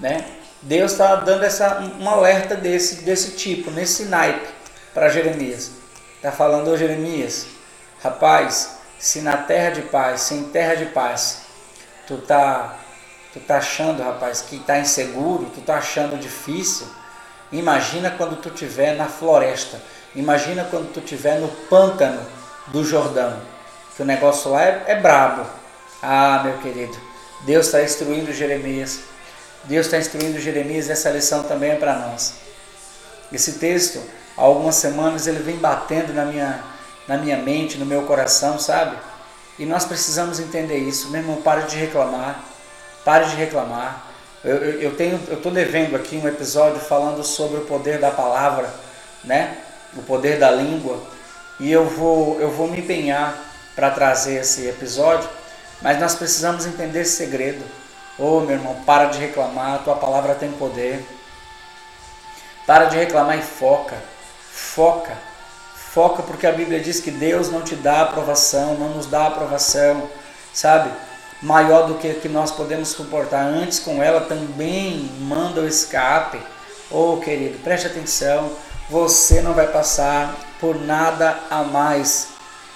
Né? 0.00 0.24
Deus 0.62 0.92
está 0.92 1.16
dando 1.16 1.44
essa, 1.44 1.80
um 2.00 2.08
alerta 2.08 2.54
desse, 2.56 3.02
desse 3.02 3.32
tipo, 3.32 3.70
nesse 3.70 4.04
naipe, 4.04 4.48
para 4.94 5.08
Jeremias. 5.08 5.81
Está 6.22 6.30
falando, 6.30 6.70
ô 6.70 6.76
Jeremias, 6.76 7.46
Rapaz, 8.02 8.78
se 8.98 9.20
na 9.20 9.36
terra 9.36 9.70
de 9.70 9.82
paz, 9.82 10.22
se 10.22 10.34
em 10.34 10.42
terra 10.44 10.74
de 10.74 10.86
paz, 10.86 11.42
tu 12.04 12.18
tá, 12.18 12.76
tu 13.32 13.38
tá 13.38 13.58
achando, 13.58 14.02
rapaz, 14.02 14.40
que 14.40 14.58
tá 14.58 14.80
inseguro, 14.80 15.48
tu 15.54 15.60
tá 15.60 15.76
achando 15.76 16.18
difícil, 16.18 16.88
imagina 17.52 18.10
quando 18.10 18.42
tu 18.42 18.50
tiver 18.50 18.96
na 18.96 19.06
floresta, 19.06 19.80
imagina 20.16 20.66
quando 20.68 20.92
tu 20.92 21.00
tiver 21.00 21.38
no 21.38 21.46
pântano 21.46 22.26
do 22.68 22.84
Jordão, 22.84 23.40
que 23.96 24.02
o 24.02 24.04
negócio 24.04 24.50
lá 24.50 24.64
é, 24.64 24.84
é 24.88 24.94
brabo. 24.96 25.46
Ah, 26.02 26.42
meu 26.44 26.58
querido, 26.58 26.98
Deus 27.42 27.66
está 27.66 27.82
instruindo 27.82 28.32
Jeremias. 28.32 28.98
Deus 29.62 29.86
está 29.86 29.96
instruindo 29.96 30.40
Jeremias, 30.40 30.90
essa 30.90 31.08
lição 31.10 31.44
também 31.44 31.70
é 31.70 31.76
para 31.76 31.94
nós. 31.94 32.34
Esse 33.32 33.60
texto, 33.60 34.02
há 34.36 34.42
algumas 34.42 34.76
semanas, 34.76 35.26
ele 35.26 35.42
vem 35.42 35.56
batendo 35.56 36.12
na 36.12 36.24
minha, 36.24 36.62
na 37.06 37.16
minha 37.16 37.36
mente, 37.36 37.78
no 37.78 37.86
meu 37.86 38.02
coração, 38.02 38.58
sabe? 38.58 38.96
E 39.58 39.66
nós 39.66 39.84
precisamos 39.84 40.40
entender 40.40 40.78
isso. 40.78 41.10
Meu 41.10 41.20
irmão, 41.20 41.42
pare 41.42 41.62
de 41.62 41.76
reclamar. 41.76 42.42
Pare 43.04 43.26
de 43.26 43.36
reclamar. 43.36 44.06
Eu, 44.44 44.56
eu, 44.56 44.80
eu 44.80 44.96
tenho, 44.96 45.20
eu 45.28 45.36
estou 45.36 45.52
devendo 45.52 45.94
aqui 45.94 46.16
um 46.16 46.26
episódio 46.26 46.80
falando 46.80 47.22
sobre 47.22 47.58
o 47.58 47.64
poder 47.64 47.98
da 47.98 48.10
palavra, 48.10 48.68
né? 49.22 49.56
O 49.96 50.02
poder 50.02 50.38
da 50.38 50.50
língua. 50.50 51.00
E 51.60 51.70
eu 51.70 51.84
vou, 51.84 52.40
eu 52.40 52.50
vou 52.50 52.66
me 52.68 52.80
empenhar 52.80 53.38
para 53.76 53.90
trazer 53.90 54.40
esse 54.40 54.66
episódio, 54.66 55.28
mas 55.80 56.00
nós 56.00 56.14
precisamos 56.14 56.66
entender 56.66 57.02
esse 57.02 57.16
segredo. 57.16 57.64
Oh, 58.18 58.40
meu 58.40 58.56
irmão, 58.56 58.82
para 58.84 59.06
de 59.06 59.18
reclamar, 59.18 59.82
tua 59.84 59.96
palavra 59.96 60.34
tem 60.34 60.50
poder. 60.52 61.04
Para 62.66 62.86
de 62.86 62.96
reclamar 62.96 63.38
e 63.38 63.42
foca. 63.42 63.96
Foca. 64.52 65.16
Foca 65.74 66.22
porque 66.22 66.46
a 66.46 66.52
Bíblia 66.52 66.78
diz 66.78 67.00
que 67.00 67.10
Deus 67.10 67.50
não 67.50 67.62
te 67.62 67.74
dá 67.74 68.02
aprovação, 68.02 68.74
não 68.74 68.90
nos 68.90 69.06
dá 69.06 69.26
aprovação, 69.26 70.08
sabe? 70.52 70.90
Maior 71.42 71.86
do 71.86 71.94
que 71.94 72.14
que 72.14 72.28
nós 72.28 72.50
podemos 72.50 72.88
suportar. 72.88 73.44
Antes 73.44 73.80
com 73.80 74.02
ela 74.02 74.20
também 74.20 75.10
manda 75.20 75.62
o 75.62 75.66
escape. 75.66 76.38
Oh, 76.90 77.16
querido, 77.16 77.58
preste 77.60 77.86
atenção. 77.86 78.52
Você 78.88 79.40
não 79.40 79.54
vai 79.54 79.68
passar 79.68 80.34
por 80.60 80.78
nada 80.78 81.38
a 81.50 81.62
mais, 81.62 82.28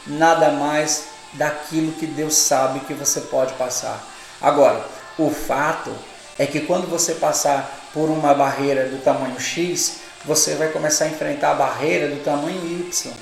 nada 0.06 0.50
mais 0.50 1.04
daquilo 1.34 1.92
que 1.92 2.06
Deus 2.06 2.34
sabe 2.34 2.80
que 2.80 2.94
você 2.94 3.20
pode 3.20 3.52
passar. 3.54 4.02
Agora, 4.40 4.84
o 5.18 5.30
fato 5.30 5.90
é 6.38 6.46
que 6.46 6.60
quando 6.60 6.88
você 6.88 7.14
passar 7.14 7.90
por 7.92 8.08
uma 8.08 8.34
barreira 8.34 8.88
do 8.88 9.02
tamanho 9.02 9.38
X, 9.38 10.05
você 10.26 10.54
vai 10.54 10.68
começar 10.68 11.04
a 11.04 11.08
enfrentar 11.08 11.52
a 11.52 11.54
barreira 11.54 12.08
do 12.08 12.22
tamanho 12.22 12.64
Y. 12.64 13.12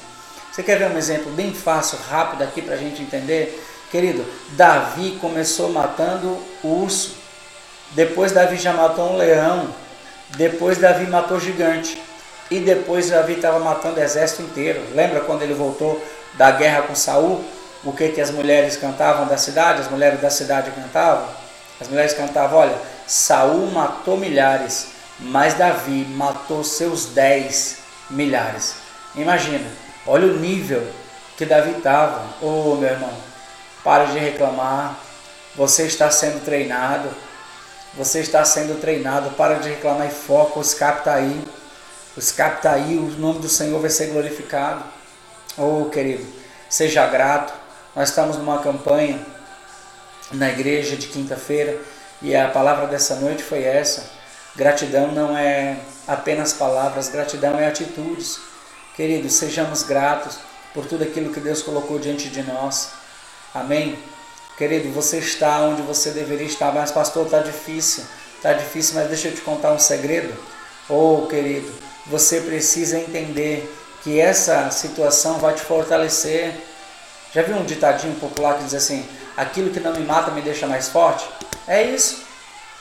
Você 0.51 0.62
quer 0.62 0.79
ver 0.79 0.90
um 0.90 0.97
exemplo 0.97 1.31
bem 1.33 1.53
fácil, 1.53 1.99
rápido 2.09 2.43
aqui 2.43 2.62
para 2.62 2.75
a 2.75 2.79
gente 2.79 3.03
entender? 3.03 3.62
Querido, 3.90 4.25
Davi 4.51 5.19
começou 5.21 5.69
matando 5.69 6.38
o 6.62 6.83
urso, 6.83 7.17
depois 7.90 8.33
Davi 8.33 8.57
já 8.57 8.73
matou 8.73 9.12
um 9.12 9.17
leão, 9.17 9.69
depois 10.31 10.79
Davi 10.79 11.07
matou 11.07 11.38
gigante, 11.38 12.01
e 12.51 12.59
depois 12.59 13.11
Davi 13.11 13.35
estava 13.35 13.59
matando 13.59 14.01
o 14.01 14.03
exército 14.03 14.43
inteiro. 14.43 14.83
Lembra 14.95 15.21
quando 15.21 15.43
ele 15.43 15.55
voltou 15.55 16.03
da 16.35 16.51
guerra 16.51 16.83
com 16.83 16.95
Saul? 16.95 17.45
O 17.85 17.93
que, 17.93 18.09
que 18.09 18.21
as 18.21 18.31
mulheres 18.31 18.77
cantavam 18.77 19.27
da 19.27 19.37
cidade? 19.37 19.83
As 19.83 19.90
mulheres 19.90 20.21
da 20.21 20.31
cidade 20.31 20.71
cantavam? 20.71 21.29
As 21.81 21.88
mulheres 21.88 22.14
cantavam, 22.14 22.59
olha, 22.61 22.77
Saul 23.07 23.71
matou 23.71 24.17
milhares, 24.17 24.94
mas 25.18 25.55
Davi 25.55 26.05
matou 26.11 26.64
seus 26.64 27.07
dez 27.07 27.79
milhares. 28.11 28.77
Imagina, 29.14 29.66
olha 30.07 30.27
o 30.27 30.38
nível 30.38 30.87
que 31.37 31.46
Davi 31.46 31.72
estava. 31.72 32.24
Oh, 32.40 32.77
meu 32.77 32.90
irmão, 32.90 33.12
pare 33.83 34.12
de 34.12 34.18
reclamar. 34.18 34.98
Você 35.57 35.87
está 35.87 36.11
sendo 36.11 36.44
treinado. 36.44 37.09
Você 37.96 38.20
está 38.20 38.44
sendo 38.44 38.81
treinado. 38.81 39.31
Para 39.31 39.55
de 39.55 39.68
reclamar 39.68 40.09
e 40.09 40.11
foca. 40.11 40.59
O 40.59 40.62
escape 40.62 41.00
está 41.00 41.14
aí. 41.14 41.44
O 42.16 42.18
escape 42.18 42.66
aí. 42.66 42.96
O 42.98 43.09
nome 43.20 43.38
do 43.38 43.48
Senhor 43.48 43.81
vai 43.81 43.90
ser 43.90 44.09
glorificado. 44.09 44.85
Oh, 45.57 45.85
querido, 45.87 46.27
seja 46.68 47.07
grato. 47.07 47.55
Nós 47.94 48.09
estamos 48.09 48.37
numa 48.37 48.59
campanha 48.59 49.20
na 50.33 50.50
igreja 50.50 50.96
de 50.96 51.07
quinta-feira 51.07 51.79
e 52.20 52.35
a 52.35 52.48
palavra 52.48 52.88
dessa 52.88 53.14
noite 53.16 53.42
foi 53.42 53.62
essa. 53.62 54.11
Gratidão 54.57 55.11
não 55.11 55.37
é 55.37 55.79
apenas 56.07 56.53
palavras, 56.53 57.09
gratidão 57.09 57.59
é 57.59 57.67
atitudes. 57.67 58.38
Queridos, 58.95 59.35
sejamos 59.35 59.83
gratos 59.83 60.38
por 60.73 60.87
tudo 60.87 61.03
aquilo 61.03 61.33
que 61.33 61.40
Deus 61.40 61.61
colocou 61.61 61.99
diante 61.99 62.29
de 62.29 62.43
nós. 62.43 62.90
Amém? 63.53 63.99
Querido, 64.57 64.93
você 64.93 65.19
está 65.19 65.59
onde 65.61 65.83
você 65.83 66.11
deveria 66.11 66.47
estar, 66.47 66.73
mas 66.73 66.93
pastor, 66.93 67.25
está 67.25 67.40
difícil. 67.40 68.05
Está 68.37 68.53
difícil, 68.53 68.95
mas 68.95 69.09
deixa 69.09 69.29
eu 69.29 69.35
te 69.35 69.40
contar 69.40 69.73
um 69.73 69.79
segredo. 69.79 70.33
Oh, 70.88 71.27
querido, 71.29 71.73
você 72.07 72.40
precisa 72.40 72.99
entender 72.99 73.69
que 74.05 74.21
essa 74.21 74.71
situação 74.71 75.38
vai 75.38 75.55
te 75.55 75.62
fortalecer. 75.62 76.55
Já 77.33 77.43
viu 77.43 77.57
um 77.57 77.64
ditadinho 77.64 78.14
popular 78.21 78.59
que 78.59 78.64
diz 78.64 78.75
assim: 78.75 79.05
aquilo 79.37 79.71
que 79.71 79.81
não 79.81 79.93
me 79.93 80.05
mata 80.05 80.31
me 80.31 80.43
deixa 80.43 80.69
mais 80.69 80.88
forte? 80.88 81.27
É 81.67 81.83
isso. 81.83 82.23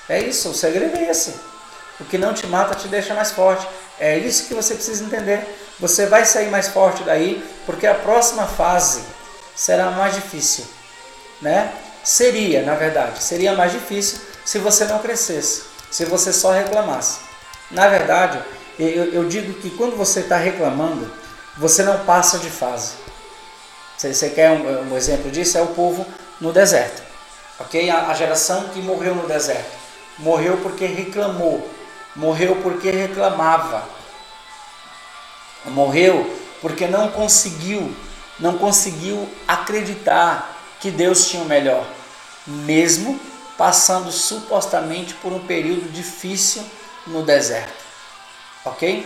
É 0.07 0.21
isso. 0.21 0.49
O 0.49 0.53
segredo 0.53 0.95
é 0.97 1.09
esse. 1.09 1.52
O 1.99 2.05
que 2.05 2.17
não 2.17 2.33
te 2.33 2.47
mata 2.47 2.75
te 2.75 2.87
deixa 2.87 3.13
mais 3.13 3.31
forte. 3.31 3.67
É 3.99 4.17
isso 4.17 4.47
que 4.47 4.53
você 4.53 4.73
precisa 4.75 5.03
entender. 5.03 5.45
Você 5.79 6.05
vai 6.05 6.25
sair 6.25 6.49
mais 6.49 6.67
forte 6.67 7.03
daí, 7.03 7.43
porque 7.65 7.87
a 7.87 7.95
próxima 7.95 8.45
fase 8.45 9.03
será 9.55 9.91
mais 9.91 10.15
difícil, 10.15 10.65
né? 11.41 11.73
Seria, 12.03 12.63
na 12.63 12.75
verdade, 12.75 13.23
seria 13.23 13.53
mais 13.53 13.71
difícil 13.71 14.19
se 14.43 14.59
você 14.59 14.85
não 14.85 14.99
crescesse, 14.99 15.63
se 15.89 16.05
você 16.05 16.33
só 16.33 16.51
reclamasse. 16.51 17.19
Na 17.71 17.87
verdade, 17.87 18.41
eu, 18.77 19.05
eu 19.13 19.25
digo 19.25 19.53
que 19.53 19.69
quando 19.71 19.95
você 19.95 20.21
está 20.21 20.37
reclamando, 20.37 21.11
você 21.57 21.83
não 21.83 21.99
passa 22.05 22.39
de 22.39 22.49
fase. 22.49 22.93
Você, 23.97 24.13
você 24.13 24.29
quer 24.29 24.51
um, 24.51 24.91
um 24.91 24.97
exemplo 24.97 25.31
disso? 25.31 25.57
É 25.57 25.61
o 25.61 25.67
povo 25.67 26.05
no 26.41 26.51
deserto. 26.51 27.01
Ok? 27.59 27.89
A, 27.89 28.07
a 28.07 28.13
geração 28.13 28.69
que 28.69 28.81
morreu 28.81 29.15
no 29.15 29.27
deserto. 29.27 29.71
Morreu 30.17 30.57
porque 30.57 30.85
reclamou. 30.85 31.67
Morreu 32.15 32.57
porque 32.61 32.89
reclamava. 32.91 33.87
Morreu 35.65 36.39
porque 36.61 36.87
não 36.87 37.09
conseguiu, 37.09 37.93
não 38.39 38.57
conseguiu 38.57 39.27
acreditar 39.47 40.61
que 40.79 40.91
Deus 40.91 41.27
tinha 41.27 41.41
o 41.41 41.45
melhor, 41.45 41.85
mesmo 42.45 43.19
passando 43.57 44.11
supostamente 44.11 45.13
por 45.15 45.31
um 45.31 45.45
período 45.45 45.91
difícil 45.91 46.63
no 47.07 47.23
deserto. 47.23 47.83
Ok? 48.65 49.05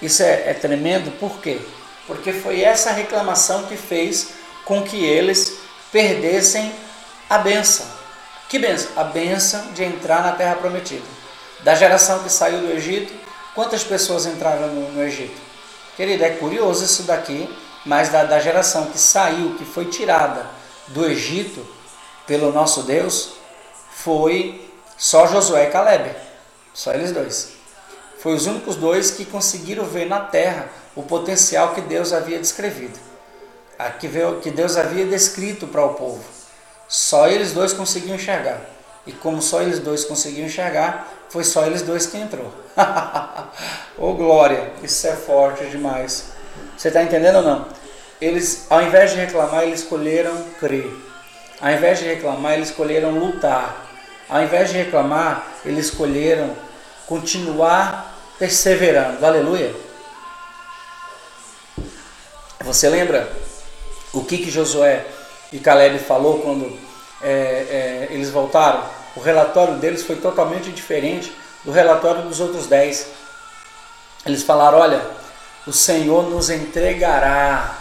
Isso 0.00 0.22
é, 0.22 0.50
é 0.50 0.54
tremendo, 0.54 1.10
por 1.18 1.40
quê? 1.40 1.60
Porque 2.06 2.32
foi 2.32 2.62
essa 2.62 2.92
reclamação 2.92 3.66
que 3.66 3.76
fez 3.76 4.30
com 4.64 4.82
que 4.82 5.04
eles 5.04 5.58
perdessem 5.90 6.72
a 7.28 7.38
benção. 7.38 7.86
Que 8.48 8.58
benção? 8.58 8.90
A 8.96 9.04
benção 9.04 9.72
de 9.72 9.84
entrar 9.84 10.22
na 10.22 10.32
terra 10.32 10.56
prometida. 10.56 11.17
Da 11.62 11.74
geração 11.74 12.22
que 12.22 12.30
saiu 12.30 12.60
do 12.60 12.72
Egito, 12.72 13.12
quantas 13.54 13.82
pessoas 13.82 14.26
entraram 14.26 14.68
no, 14.68 14.92
no 14.92 15.02
Egito? 15.02 15.40
Querido, 15.96 16.24
é 16.24 16.30
curioso 16.30 16.84
isso 16.84 17.02
daqui, 17.02 17.48
mas 17.84 18.08
da, 18.10 18.24
da 18.24 18.38
geração 18.38 18.86
que 18.86 18.98
saiu, 18.98 19.56
que 19.56 19.64
foi 19.64 19.86
tirada 19.86 20.46
do 20.88 21.04
Egito 21.04 21.66
pelo 22.26 22.52
nosso 22.52 22.82
Deus, 22.82 23.30
foi 23.90 24.70
só 24.96 25.26
Josué 25.26 25.64
e 25.64 25.70
Caleb. 25.70 26.14
Só 26.72 26.92
eles 26.92 27.10
dois. 27.12 27.52
Foi 28.18 28.34
os 28.34 28.46
únicos 28.46 28.76
dois 28.76 29.10
que 29.10 29.24
conseguiram 29.24 29.84
ver 29.84 30.06
na 30.06 30.20
terra 30.20 30.68
o 30.94 31.02
potencial 31.02 31.74
que 31.74 31.80
Deus 31.80 32.12
havia 32.12 32.38
descrevido, 32.38 32.98
que 34.42 34.50
Deus 34.50 34.76
havia 34.76 35.06
descrito 35.06 35.66
para 35.66 35.84
o 35.84 35.94
povo. 35.94 36.22
Só 36.88 37.28
eles 37.28 37.52
dois 37.52 37.72
conseguiam 37.72 38.16
enxergar. 38.16 38.60
E 39.08 39.12
como 39.12 39.40
só 39.40 39.62
eles 39.62 39.78
dois 39.78 40.04
conseguiam 40.04 40.46
enxergar, 40.46 41.08
foi 41.30 41.42
só 41.42 41.64
eles 41.64 41.80
dois 41.80 42.06
que 42.06 42.18
entrou. 42.18 42.52
Ô 43.96 44.10
oh, 44.10 44.12
glória, 44.12 44.70
isso 44.82 45.06
é 45.06 45.16
forte 45.16 45.64
demais. 45.64 46.26
Você 46.76 46.88
está 46.88 47.02
entendendo 47.02 47.36
ou 47.36 47.42
não? 47.42 47.66
Eles, 48.20 48.66
ao 48.68 48.82
invés 48.82 49.12
de 49.12 49.16
reclamar, 49.16 49.62
eles 49.62 49.80
escolheram 49.80 50.44
crer. 50.60 50.94
Ao 51.58 51.70
invés 51.70 52.00
de 52.00 52.04
reclamar, 52.04 52.52
eles 52.52 52.68
escolheram 52.68 53.18
lutar. 53.18 53.86
Ao 54.28 54.42
invés 54.42 54.68
de 54.68 54.76
reclamar, 54.76 55.46
eles 55.64 55.86
escolheram 55.86 56.54
continuar 57.06 58.14
perseverando. 58.38 59.24
Aleluia. 59.24 59.74
Você 62.60 62.90
lembra 62.90 63.32
o 64.12 64.22
que, 64.22 64.36
que 64.36 64.50
Josué 64.50 65.06
e 65.50 65.58
Caleb 65.58 65.98
falou 65.98 66.40
quando 66.40 66.78
é, 67.22 67.30
é, 67.30 68.08
eles 68.10 68.28
voltaram? 68.28 68.97
O 69.16 69.20
relatório 69.20 69.74
deles 69.74 70.02
foi 70.02 70.16
totalmente 70.16 70.70
diferente 70.70 71.36
do 71.64 71.70
relatório 71.70 72.22
dos 72.22 72.40
outros 72.40 72.66
dez. 72.66 73.06
Eles 74.24 74.42
falaram: 74.42 74.78
Olha, 74.78 75.02
o 75.66 75.72
Senhor 75.72 76.28
nos 76.30 76.50
entregará. 76.50 77.78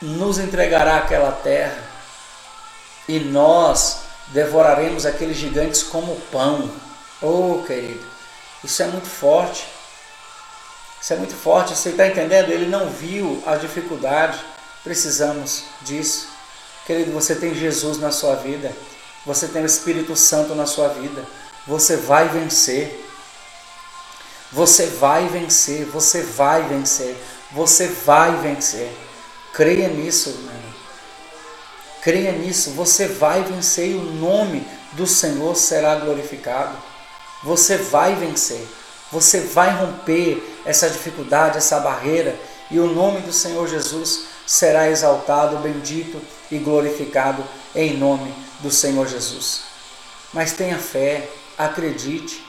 nos 0.00 0.38
entregará 0.38 0.96
aquela 0.96 1.30
terra 1.30 1.90
e 3.06 3.18
nós 3.18 4.02
devoraremos 4.28 5.04
aqueles 5.04 5.36
gigantes 5.36 5.82
como 5.82 6.16
pão. 6.32 6.70
Oh, 7.20 7.62
querido, 7.66 8.04
isso 8.62 8.82
é 8.82 8.86
muito 8.86 9.08
forte. 9.08 9.66
Isso 11.00 11.12
é 11.12 11.16
muito 11.16 11.34
forte. 11.34 11.74
Você 11.76 11.90
está 11.90 12.06
entendendo? 12.06 12.50
Ele 12.50 12.66
não 12.66 12.88
viu 12.88 13.42
a 13.46 13.56
dificuldade. 13.56 14.38
Precisamos 14.84 15.64
disso. 15.82 16.28
Querido, 16.86 17.12
você 17.12 17.34
tem 17.34 17.54
Jesus 17.54 17.98
na 17.98 18.10
sua 18.10 18.36
vida. 18.36 18.72
Você 19.26 19.48
tem 19.48 19.62
o 19.62 19.66
Espírito 19.66 20.16
Santo 20.16 20.54
na 20.54 20.66
sua 20.66 20.88
vida. 20.88 21.24
Você 21.66 21.96
vai 21.96 22.28
vencer. 22.28 23.06
Você 24.50 24.86
vai 24.86 25.28
vencer. 25.28 25.84
Você 25.86 26.22
vai 26.22 26.62
vencer. 26.62 27.16
Você 27.52 27.86
vai 27.86 28.34
vencer. 28.36 28.90
Creia 29.52 29.88
nisso, 29.88 30.30
irmão. 30.30 30.54
Creia 32.00 32.32
nisso. 32.32 32.70
Você 32.70 33.08
vai 33.08 33.42
vencer 33.42 33.90
e 33.90 33.94
o 33.94 34.02
nome 34.02 34.66
do 34.92 35.06
Senhor 35.06 35.54
será 35.54 35.96
glorificado. 35.96 36.76
Você 37.44 37.76
vai 37.76 38.14
vencer. 38.14 38.66
Você 39.12 39.40
vai 39.40 39.70
romper 39.76 40.42
essa 40.64 40.88
dificuldade, 40.88 41.58
essa 41.58 41.80
barreira, 41.80 42.38
e 42.70 42.78
o 42.78 42.86
nome 42.86 43.20
do 43.22 43.32
Senhor 43.32 43.66
Jesus 43.66 44.26
será 44.46 44.88
exaltado, 44.88 45.56
bendito 45.58 46.20
e 46.50 46.58
glorificado 46.58 47.44
em 47.74 47.96
nome 47.96 48.32
do 48.60 48.70
Senhor 48.70 49.06
Jesus. 49.06 49.62
Mas 50.32 50.52
tenha 50.52 50.78
fé, 50.78 51.28
acredite, 51.58 52.44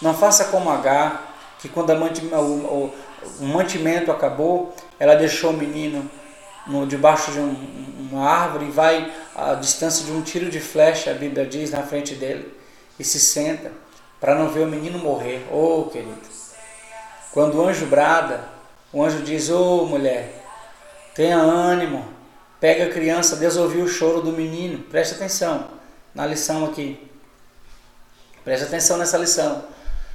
não 0.00 0.14
faça 0.14 0.46
como 0.46 0.70
H, 0.70 1.22
que 1.58 1.68
quando 1.68 1.90
o, 1.92 2.92
mantimento 3.40 4.12
acabou, 4.12 4.74
ela 4.98 5.14
deixou 5.14 5.50
o 5.50 5.56
menino 5.56 6.08
no, 6.66 6.86
debaixo 6.86 7.32
de 7.32 7.40
um, 7.40 7.56
uma 8.10 8.28
árvore 8.28 8.66
e 8.66 8.70
vai 8.70 9.12
a 9.34 9.54
distância 9.54 10.04
de 10.04 10.12
um 10.12 10.22
tiro 10.22 10.50
de 10.50 10.60
flecha, 10.60 11.10
a 11.10 11.14
Bíblia 11.14 11.46
diz, 11.46 11.70
na 11.70 11.82
frente 11.82 12.14
dele, 12.14 12.54
e 12.98 13.04
se 13.04 13.18
senta 13.18 13.72
para 14.20 14.34
não 14.34 14.48
ver 14.48 14.60
o 14.60 14.66
menino 14.66 14.98
morrer. 14.98 15.46
Oh, 15.50 15.84
querido. 15.90 16.34
Quando 17.32 17.56
o 17.56 17.66
anjo 17.66 17.86
brada, 17.86 18.44
o 18.92 19.02
anjo 19.02 19.22
diz: 19.22 19.50
Oh, 19.50 19.86
mulher, 19.86 20.44
tenha 21.14 21.36
ânimo, 21.36 22.06
pega 22.64 22.86
a 22.86 22.88
criança. 22.88 23.36
Deus 23.36 23.58
ouviu 23.58 23.84
o 23.84 23.88
choro 23.88 24.22
do 24.22 24.32
menino. 24.32 24.78
Preste 24.84 25.16
atenção 25.16 25.68
na 26.14 26.24
lição 26.24 26.64
aqui. 26.64 26.98
Preste 28.42 28.64
atenção 28.64 28.96
nessa 28.96 29.18
lição. 29.18 29.66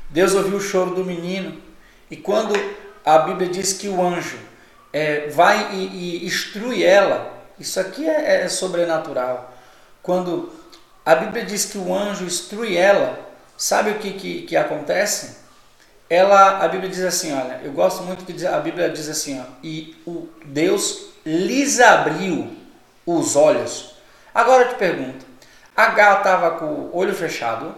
Deus 0.10 0.34
ouviu 0.34 0.58
o 0.58 0.60
choro 0.60 0.96
do 0.96 1.06
menino. 1.06 1.62
E 2.10 2.18
quando 2.18 2.56
a 3.06 3.20
Bíblia 3.20 3.50
diz 3.50 3.74
que 3.74 3.88
o 3.88 4.02
anjo 4.02 4.40
é, 4.92 5.28
vai 5.28 5.76
e, 5.76 6.24
e, 6.24 6.26
instrui 6.26 6.84
ela, 6.84 7.32
isso 7.60 7.80
aqui 7.80 8.10
é, 8.10 8.42
é 8.42 8.50
sobrenatural. 8.50 9.54
Quando 10.02 10.52
a 11.06 11.14
Bíblia 11.14 11.46
diz 11.46 11.66
que 11.66 11.78
o 11.78 11.94
anjo 11.94 12.24
instrui 12.24 12.76
ela, 12.76 13.30
Sabe 13.56 13.92
o 13.92 13.96
que, 13.96 14.14
que, 14.14 14.42
que 14.44 14.56
acontece? 14.56 15.36
Ela, 16.10 16.64
a 16.64 16.68
Bíblia 16.70 16.90
diz 16.90 17.02
assim, 17.02 17.34
olha, 17.34 17.60
eu 17.62 17.74
gosto 17.74 18.04
muito 18.04 18.24
que 18.24 18.48
a 18.48 18.58
Bíblia 18.58 18.90
diz 18.90 19.10
assim, 19.10 19.38
ó, 19.38 19.44
e 19.62 20.02
o 20.08 20.30
Deus 20.46 21.09
lhes 21.26 21.80
abriu 21.80 22.56
os 23.06 23.36
olhos. 23.36 23.96
Agora 24.34 24.64
eu 24.64 24.70
te 24.70 24.76
pergunto, 24.76 25.26
H 25.76 26.18
estava 26.18 26.52
com 26.52 26.66
o 26.66 26.96
olho 26.96 27.14
fechado? 27.14 27.74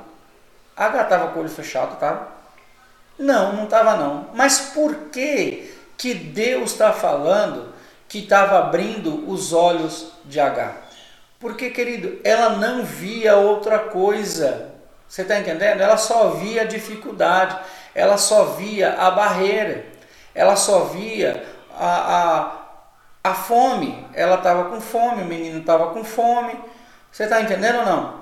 H 0.75 1.03
estava 1.03 1.27
com 1.29 1.39
o 1.39 1.41
olho 1.41 1.49
fechado, 1.51 1.97
tá? 1.97 2.27
Não, 3.17 3.53
não 3.53 3.65
estava 3.65 3.95
não. 3.95 4.29
Mas 4.33 4.59
por 4.73 4.95
que 5.11 5.73
que 5.97 6.13
Deus 6.13 6.71
está 6.71 6.91
falando 6.91 7.73
que 8.07 8.19
estava 8.19 8.59
abrindo 8.59 9.29
os 9.29 9.53
olhos 9.53 10.11
de 10.25 10.39
H? 10.39 10.75
Porque, 11.39 11.69
querido, 11.69 12.19
ela 12.23 12.57
não 12.57 12.83
via 12.83 13.35
outra 13.35 13.79
coisa 13.79 14.71
você 15.11 15.23
está 15.23 15.37
entendendo? 15.37 15.81
Ela 15.81 15.97
só 15.97 16.29
via 16.29 16.61
a 16.61 16.65
dificuldade, 16.65 17.59
ela 17.93 18.17
só 18.17 18.45
via 18.45 18.93
a 18.93 19.11
barreira, 19.11 19.83
ela 20.33 20.55
só 20.55 20.85
via 20.85 21.45
a, 21.77 22.17
a, 22.17 22.51
a 23.23 23.33
fome. 23.33 24.05
Ela 24.13 24.35
estava 24.35 24.69
com 24.69 24.81
fome, 24.81 25.23
o 25.23 25.25
menino 25.25 25.59
estava 25.59 25.93
com 25.93 26.03
fome. 26.03 26.57
Você 27.11 27.23
está 27.23 27.41
entendendo 27.41 27.79
ou 27.79 27.85
não? 27.85 28.21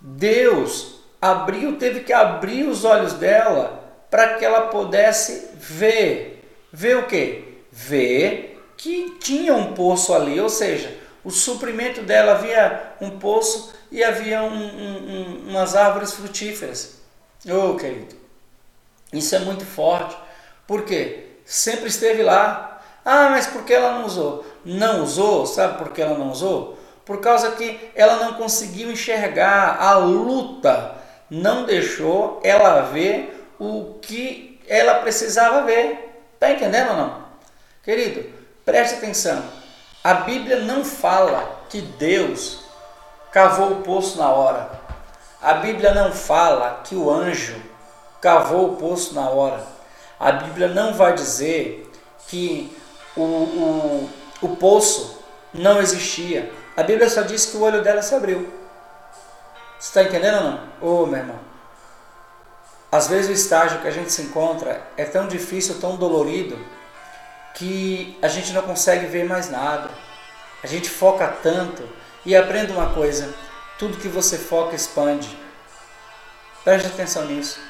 Deus 0.00 1.00
abriu, 1.20 1.76
teve 1.76 2.00
que 2.00 2.12
abrir 2.12 2.64
os 2.64 2.84
olhos 2.84 3.14
dela 3.14 3.84
para 4.10 4.34
que 4.34 4.44
ela 4.44 4.68
pudesse 4.68 5.50
ver. 5.54 6.32
Ver 6.72 6.96
o 6.98 7.06
quê? 7.06 7.58
Ver 7.70 8.56
que 8.76 9.18
tinha 9.18 9.54
um 9.54 9.72
poço 9.72 10.14
ali, 10.14 10.38
ou 10.38 10.48
seja, 10.48 10.96
o 11.24 11.30
suprimento 11.30 12.02
dela 12.02 12.32
havia 12.32 12.92
um 13.00 13.18
poço 13.18 13.74
e 13.90 14.04
havia 14.04 14.42
um, 14.42 14.54
um, 14.54 15.48
umas 15.48 15.74
árvores 15.74 16.12
frutíferas. 16.12 17.00
Oh, 17.48 17.76
querido, 17.76 18.14
isso 19.12 19.34
é 19.34 19.38
muito 19.38 19.64
forte. 19.64 20.16
Por 20.66 20.84
quê? 20.84 21.24
Sempre 21.44 21.88
esteve 21.88 22.22
lá. 22.22 22.75
Ah, 23.08 23.28
mas 23.30 23.46
por 23.46 23.62
que 23.62 23.72
ela 23.72 23.92
não 23.92 24.04
usou? 24.04 24.44
Não 24.64 25.04
usou, 25.04 25.46
sabe 25.46 25.78
por 25.78 25.92
que 25.92 26.02
ela 26.02 26.18
não 26.18 26.32
usou? 26.32 26.76
Por 27.04 27.20
causa 27.20 27.52
que 27.52 27.92
ela 27.94 28.16
não 28.16 28.34
conseguiu 28.34 28.90
enxergar 28.90 29.80
a 29.80 29.94
luta, 29.94 30.96
não 31.30 31.64
deixou 31.64 32.40
ela 32.42 32.80
ver 32.80 33.48
o 33.60 33.94
que 34.02 34.60
ela 34.66 34.96
precisava 34.96 35.62
ver. 35.62 36.20
Está 36.34 36.50
entendendo 36.50 36.90
ou 36.90 36.96
não? 36.96 37.24
Querido, 37.84 38.28
preste 38.64 38.96
atenção. 38.96 39.40
A 40.02 40.14
Bíblia 40.14 40.60
não 40.62 40.84
fala 40.84 41.60
que 41.68 41.80
Deus 41.80 42.58
cavou 43.30 43.70
o 43.70 43.82
poço 43.82 44.18
na 44.18 44.30
hora. 44.30 44.68
A 45.40 45.54
Bíblia 45.54 45.94
não 45.94 46.10
fala 46.10 46.80
que 46.82 46.96
o 46.96 47.08
anjo 47.08 47.54
cavou 48.20 48.72
o 48.72 48.76
poço 48.76 49.14
na 49.14 49.30
hora. 49.30 49.62
A 50.18 50.32
Bíblia 50.32 50.66
não 50.66 50.92
vai 50.92 51.12
dizer 51.12 51.88
que 52.26 52.76
o, 53.16 53.22
o, 53.22 54.10
o 54.42 54.56
poço 54.56 55.18
não 55.52 55.80
existia. 55.80 56.52
A 56.76 56.82
Bíblia 56.82 57.08
só 57.08 57.22
diz 57.22 57.46
que 57.46 57.56
o 57.56 57.62
olho 57.62 57.82
dela 57.82 58.02
se 58.02 58.14
abriu. 58.14 58.52
Você 59.78 59.88
está 59.88 60.02
entendendo 60.02 60.36
ou 60.36 60.42
não? 60.42 60.60
Ô 60.80 61.02
oh, 61.02 61.06
meu 61.06 61.18
irmão. 61.18 61.38
Às 62.90 63.08
vezes 63.08 63.28
o 63.28 63.32
estágio 63.32 63.80
que 63.80 63.88
a 63.88 63.90
gente 63.90 64.12
se 64.12 64.22
encontra 64.22 64.80
é 64.96 65.04
tão 65.04 65.26
difícil, 65.26 65.80
tão 65.80 65.96
dolorido, 65.96 66.58
que 67.54 68.18
a 68.22 68.28
gente 68.28 68.52
não 68.52 68.62
consegue 68.62 69.06
ver 69.06 69.24
mais 69.24 69.50
nada. 69.50 69.90
A 70.62 70.66
gente 70.66 70.88
foca 70.88 71.26
tanto 71.42 71.86
e 72.24 72.34
aprenda 72.36 72.72
uma 72.72 72.94
coisa: 72.94 73.34
tudo 73.78 73.98
que 73.98 74.08
você 74.08 74.38
foca 74.38 74.74
expande. 74.74 75.36
Preste 76.64 76.88
atenção 76.88 77.26
nisso. 77.26 77.60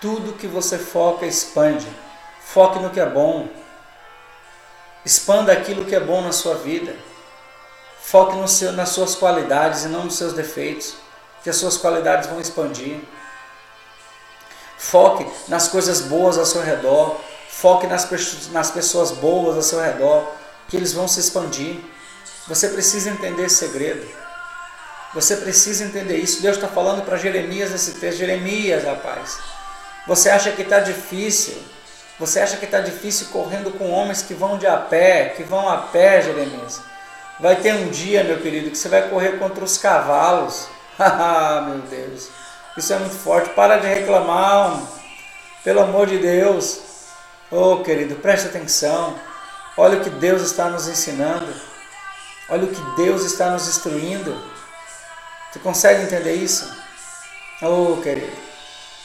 Tudo 0.00 0.32
que 0.32 0.46
você 0.46 0.78
foca 0.78 1.26
expande. 1.26 1.86
Foque 2.40 2.78
no 2.78 2.90
que 2.90 3.00
é 3.00 3.06
bom. 3.06 3.48
Expanda 5.08 5.54
aquilo 5.54 5.86
que 5.86 5.94
é 5.94 6.00
bom 6.00 6.20
na 6.20 6.32
sua 6.32 6.56
vida. 6.56 6.94
Foque 7.98 8.36
no 8.36 8.46
seu, 8.46 8.72
nas 8.72 8.90
suas 8.90 9.14
qualidades 9.14 9.84
e 9.84 9.88
não 9.88 10.04
nos 10.04 10.18
seus 10.18 10.34
defeitos, 10.34 10.96
que 11.42 11.48
as 11.48 11.56
suas 11.56 11.78
qualidades 11.78 12.28
vão 12.28 12.38
expandir. 12.38 12.98
Foque 14.76 15.26
nas 15.48 15.66
coisas 15.66 16.02
boas 16.02 16.36
ao 16.36 16.44
seu 16.44 16.60
redor. 16.60 17.18
Foque 17.48 17.86
nas, 17.86 18.06
nas 18.50 18.70
pessoas 18.70 19.12
boas 19.12 19.56
ao 19.56 19.62
seu 19.62 19.80
redor, 19.80 20.30
que 20.68 20.76
eles 20.76 20.92
vão 20.92 21.08
se 21.08 21.20
expandir. 21.20 21.80
Você 22.46 22.68
precisa 22.68 23.08
entender 23.08 23.46
esse 23.46 23.56
segredo. 23.56 24.06
Você 25.14 25.38
precisa 25.38 25.84
entender 25.84 26.18
isso. 26.18 26.42
Deus 26.42 26.56
está 26.56 26.68
falando 26.68 27.02
para 27.02 27.16
Jeremias 27.16 27.70
nesse 27.70 27.92
texto. 27.92 28.18
Jeremias, 28.18 28.84
rapaz, 28.84 29.38
você 30.06 30.28
acha 30.28 30.52
que 30.52 30.60
está 30.60 30.80
difícil? 30.80 31.56
Você 32.18 32.40
acha 32.40 32.56
que 32.56 32.64
está 32.64 32.80
difícil 32.80 33.28
correndo 33.30 33.70
com 33.70 33.90
homens 33.92 34.22
que 34.22 34.34
vão 34.34 34.58
de 34.58 34.66
a 34.66 34.76
pé, 34.76 35.34
que 35.36 35.44
vão 35.44 35.68
a 35.68 35.76
pé, 35.78 36.20
Jeremias? 36.20 36.80
Vai 37.38 37.54
ter 37.56 37.72
um 37.74 37.88
dia, 37.88 38.24
meu 38.24 38.40
querido, 38.40 38.70
que 38.70 38.76
você 38.76 38.88
vai 38.88 39.08
correr 39.08 39.38
contra 39.38 39.64
os 39.64 39.78
cavalos. 39.78 40.68
Ah, 41.00 41.64
meu 41.68 41.78
Deus, 41.82 42.28
isso 42.76 42.92
é 42.92 42.98
muito 42.98 43.14
forte. 43.14 43.50
Para 43.50 43.76
de 43.76 43.86
reclamar, 43.86 44.82
pelo 45.62 45.78
amor 45.78 46.08
de 46.08 46.18
Deus. 46.18 46.80
Oh, 47.52 47.84
querido, 47.84 48.16
preste 48.16 48.48
atenção. 48.48 49.14
Olha 49.76 49.98
o 49.98 50.02
que 50.02 50.10
Deus 50.10 50.42
está 50.42 50.68
nos 50.68 50.88
ensinando. 50.88 51.54
Olha 52.48 52.64
o 52.64 52.66
que 52.66 52.96
Deus 53.00 53.22
está 53.24 53.48
nos 53.50 53.68
instruindo. 53.68 54.42
Tu 55.52 55.60
consegue 55.60 56.02
entender 56.02 56.34
isso? 56.34 56.68
Oh, 57.62 58.00
querido. 58.02 58.36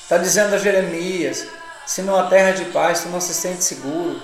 Está 0.02 0.18
dizendo 0.18 0.56
a 0.56 0.58
Jeremias: 0.58 1.46
se 1.86 2.02
numa 2.02 2.28
terra 2.30 2.52
de 2.52 2.66
paz 2.66 3.02
tu 3.02 3.10
não 3.10 3.22
se 3.22 3.34
sente 3.34 3.64
seguro, 3.64 4.22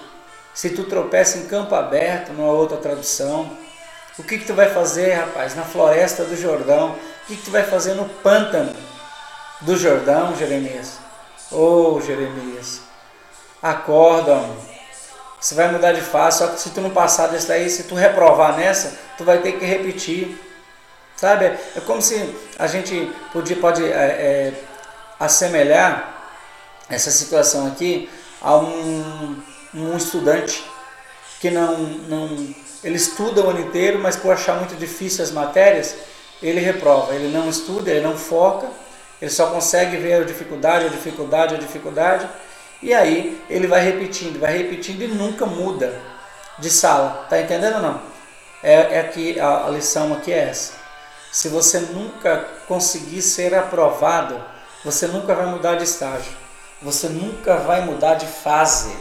se 0.54 0.70
tu 0.72 0.84
tropeça 0.84 1.38
em 1.38 1.46
campo 1.46 1.76
aberto, 1.76 2.34
numa 2.34 2.52
outra 2.52 2.78
tradução, 2.78 3.50
o 4.18 4.24
que, 4.24 4.38
que 4.38 4.46
tu 4.46 4.54
vai 4.54 4.70
fazer, 4.70 5.14
rapaz, 5.14 5.56
na 5.56 5.64
floresta 5.64 6.26
do 6.26 6.36
Jordão? 6.36 6.92
O 6.92 7.28
que, 7.28 7.38
que 7.38 7.44
tu 7.44 7.52
vai 7.52 7.64
fazer 7.64 7.94
no 7.94 8.04
pântano 8.06 8.76
do 9.62 9.78
Jordão, 9.78 10.36
Jeremias? 10.36 10.98
Oh, 11.50 12.02
Jeremias. 12.02 12.82
Acorda, 13.64 14.34
homem. 14.34 14.58
Você 15.40 15.56
vai 15.56 15.72
mudar 15.72 15.94
de 15.94 16.02
fase, 16.02 16.40
só 16.40 16.48
que 16.48 16.60
se 16.60 16.72
tu 16.72 16.82
não 16.82 16.90
passar 16.90 17.28
desse 17.28 17.48
daí, 17.48 17.70
se 17.70 17.84
tu 17.84 17.96
reprovar 17.96 18.58
nessa, 18.58 18.98
tu 19.18 19.24
vai 19.24 19.38
ter 19.38 19.54
que 19.54 19.64
repetir. 19.64 20.38
Sabe? 21.16 21.46
É 21.46 21.82
como 21.86 22.02
se 22.02 22.36
a 22.58 22.68
gente 22.68 23.10
podia, 23.32 23.56
pode 23.56 23.86
é, 23.86 23.88
é, 23.88 24.54
assemelhar 25.18 26.19
essa 26.90 27.12
situação 27.12 27.68
aqui 27.68 28.10
a 28.42 28.58
um, 28.58 29.42
um 29.74 29.96
estudante 29.96 30.64
que 31.40 31.50
não, 31.52 31.78
não 31.78 32.56
ele 32.84 32.96
estuda 32.96 33.42
o 33.42 33.50
ano 33.50 33.62
inteiro, 33.62 34.00
mas 34.00 34.16
por 34.16 34.32
achar 34.32 34.56
muito 34.56 34.76
difícil 34.76 35.24
as 35.24 35.32
matérias, 35.32 35.96
ele 36.42 36.60
reprova. 36.60 37.14
Ele 37.14 37.28
não 37.36 37.50
estuda, 37.50 37.92
ele 37.92 38.02
não 38.02 38.18
foca, 38.18 38.68
ele 39.22 39.32
só 39.32 39.48
consegue 39.48 39.98
ver 39.98 40.14
a 40.14 40.24
dificuldade, 40.24 40.86
a 40.86 40.90
dificuldade, 40.90 41.56
a 41.56 41.58
dificuldade, 41.58 42.30
e 42.82 42.94
aí 42.94 43.42
ele 43.50 43.68
vai 43.68 43.84
repetindo, 43.84 44.40
vai 44.40 44.58
repetindo 44.58 45.02
e 45.02 45.08
nunca 45.08 45.46
muda 45.46 46.02
de 46.58 46.70
sala. 46.70 47.26
Tá 47.30 47.40
entendendo 47.40 47.76
ou 47.76 47.82
não? 47.82 48.02
É, 48.64 49.00
é 49.00 49.04
que 49.04 49.40
a, 49.40 49.68
a 49.68 49.70
lição 49.70 50.14
aqui 50.14 50.32
é 50.32 50.50
essa. 50.50 50.74
Se 51.32 51.50
você 51.50 51.80
nunca 51.80 52.48
conseguir 52.68 53.22
ser 53.22 53.54
aprovado, 53.54 54.42
você 54.84 55.08
nunca 55.08 55.36
vai 55.36 55.46
mudar 55.46 55.76
de 55.76 55.84
estágio. 55.84 56.32
Você 56.82 57.10
nunca 57.10 57.58
vai 57.58 57.86
mudar 57.86 58.16
de 58.16 58.26
fase. 58.26 58.96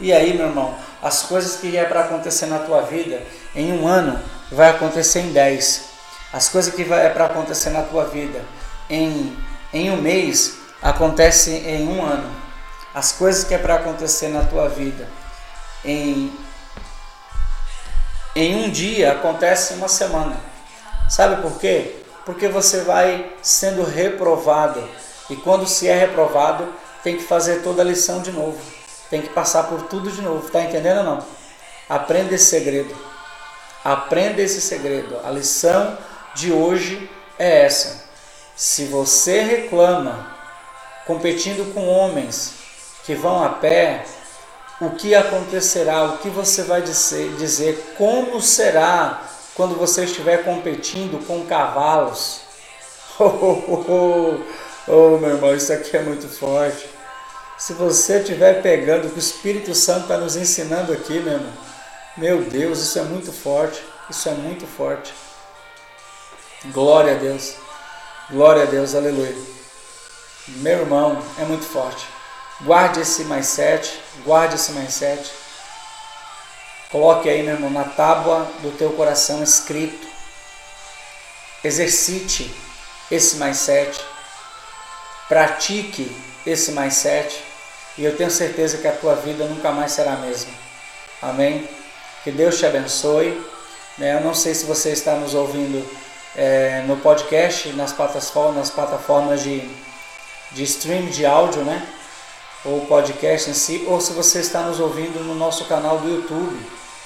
E 0.00 0.12
aí, 0.12 0.34
meu 0.34 0.46
irmão, 0.46 0.74
as 1.02 1.22
coisas 1.22 1.56
que 1.56 1.76
é 1.76 1.84
para 1.84 2.00
acontecer 2.00 2.46
na 2.46 2.58
tua 2.60 2.82
vida 2.82 3.22
em 3.54 3.72
um 3.72 3.86
ano 3.86 4.20
vai 4.50 4.70
acontecer 4.70 5.20
em 5.20 5.32
dez. 5.32 5.84
As 6.32 6.48
coisas 6.48 6.74
que 6.74 6.82
é 6.82 7.08
para 7.08 7.26
acontecer 7.26 7.70
na 7.70 7.82
tua 7.82 8.04
vida 8.04 8.44
em, 8.88 9.36
em 9.72 9.90
um 9.90 9.96
mês 9.96 10.58
acontece 10.82 11.50
em 11.50 11.88
um 11.88 12.04
ano. 12.04 12.30
As 12.94 13.12
coisas 13.12 13.44
que 13.44 13.54
é 13.54 13.58
para 13.58 13.76
acontecer 13.76 14.28
na 14.28 14.44
tua 14.44 14.68
vida 14.68 15.08
em, 15.84 16.32
em 18.34 18.64
um 18.64 18.70
dia 18.70 19.12
acontece 19.12 19.74
uma 19.74 19.88
semana. 19.88 20.36
Sabe 21.08 21.40
por 21.42 21.58
quê? 21.58 21.96
Porque 22.24 22.48
você 22.48 22.82
vai 22.82 23.32
sendo 23.42 23.84
reprovado. 23.84 24.86
E 25.30 25.36
quando 25.36 25.66
se 25.66 25.88
é 25.88 25.98
reprovado, 25.98 26.66
tem 27.02 27.16
que 27.16 27.22
fazer 27.22 27.62
toda 27.62 27.82
a 27.82 27.84
lição 27.84 28.20
de 28.20 28.32
novo 28.32 28.78
tem 29.10 29.22
que 29.22 29.28
passar 29.30 29.64
por 29.64 29.82
tudo 29.82 30.10
de 30.10 30.22
novo. 30.22 30.50
Tá 30.50 30.62
entendendo 30.62 30.98
ou 30.98 31.04
não? 31.04 31.24
Aprenda 31.88 32.34
esse 32.34 32.46
segredo. 32.46 32.94
Aprenda 33.84 34.42
esse 34.42 34.60
segredo. 34.60 35.18
A 35.24 35.30
lição 35.30 35.96
de 36.34 36.52
hoje 36.52 37.10
é 37.38 37.64
essa. 37.64 38.04
Se 38.54 38.84
você 38.84 39.42
reclama 39.42 40.36
competindo 41.06 41.72
com 41.72 41.88
homens 41.88 42.54
que 43.04 43.14
vão 43.14 43.42
a 43.42 43.48
pé, 43.48 44.04
o 44.80 44.90
que 44.90 45.14
acontecerá? 45.14 46.04
O 46.04 46.18
que 46.18 46.28
você 46.28 46.62
vai 46.64 46.82
dizer? 46.82 47.34
dizer 47.36 47.94
como 47.96 48.40
será 48.42 49.22
quando 49.54 49.74
você 49.74 50.04
estiver 50.04 50.44
competindo 50.44 51.24
com 51.26 51.46
cavalos? 51.46 52.42
Oh, 53.20 53.24
oh, 53.24 53.64
oh, 53.68 53.84
oh, 53.88 54.67
meu 54.88 55.30
irmão, 55.30 55.54
isso 55.54 55.72
aqui 55.72 55.96
é 55.96 56.02
muito 56.02 56.28
forte. 56.28 56.88
Se 57.58 57.72
você 57.72 58.20
estiver 58.20 58.62
pegando 58.62 59.06
o 59.06 59.10
que 59.10 59.16
o 59.16 59.18
Espírito 59.18 59.74
Santo 59.74 60.02
está 60.02 60.16
nos 60.16 60.36
ensinando 60.36 60.92
aqui, 60.92 61.20
meu 61.20 61.34
irmão, 61.34 61.52
meu 62.16 62.42
Deus, 62.42 62.80
isso 62.80 62.98
é 62.98 63.02
muito 63.02 63.32
forte. 63.32 63.82
Isso 64.10 64.28
é 64.28 64.32
muito 64.32 64.66
forte. 64.66 65.12
Glória 66.72 67.12
a 67.12 67.16
Deus. 67.16 67.54
Glória 68.30 68.62
a 68.62 68.66
Deus, 68.66 68.94
aleluia. 68.94 69.36
Meu 70.48 70.78
irmão, 70.80 71.22
é 71.38 71.44
muito 71.44 71.64
forte. 71.64 72.06
Guarde 72.62 73.00
esse 73.00 73.24
mais 73.24 73.46
sete, 73.46 74.00
guarde 74.24 74.54
esse 74.54 74.72
mais 74.72 74.94
sete. 74.94 75.30
Coloque 76.90 77.28
aí, 77.28 77.42
meu 77.42 77.54
irmão, 77.54 77.70
na 77.70 77.84
tábua 77.84 78.50
do 78.62 78.70
teu 78.76 78.90
coração 78.92 79.42
escrito. 79.42 80.06
Exercite 81.62 82.50
esse 83.10 83.36
mais 83.36 83.58
sete. 83.58 84.00
Pratique 85.28 86.10
esse 86.46 86.72
mais 86.72 86.94
sete. 86.94 87.44
E 87.96 88.04
eu 88.04 88.16
tenho 88.16 88.30
certeza 88.30 88.78
que 88.78 88.86
a 88.86 88.92
tua 88.92 89.14
vida 89.14 89.44
nunca 89.44 89.70
mais 89.72 89.92
será 89.92 90.12
a 90.12 90.16
mesma. 90.16 90.52
Amém? 91.20 91.68
Que 92.24 92.30
Deus 92.30 92.58
te 92.58 92.64
abençoe. 92.64 93.38
Né? 93.98 94.14
Eu 94.14 94.20
não 94.20 94.34
sei 94.34 94.54
se 94.54 94.64
você 94.64 94.90
está 94.90 95.16
nos 95.16 95.34
ouvindo 95.34 95.84
é, 96.36 96.84
no 96.86 96.96
podcast, 96.98 97.68
nas 97.72 97.92
plataformas, 97.92 98.56
nas 98.56 98.70
plataformas 98.70 99.42
de, 99.42 99.68
de 100.52 100.62
stream 100.62 101.06
de 101.06 101.26
áudio, 101.26 101.62
né? 101.62 101.86
Ou 102.64 102.86
podcast 102.86 103.50
em 103.50 103.54
si, 103.54 103.84
ou 103.86 104.00
se 104.00 104.12
você 104.12 104.40
está 104.40 104.62
nos 104.62 104.78
ouvindo 104.78 105.22
no 105.24 105.34
nosso 105.34 105.64
canal 105.64 105.98
do 105.98 106.08
YouTube. 106.08 106.56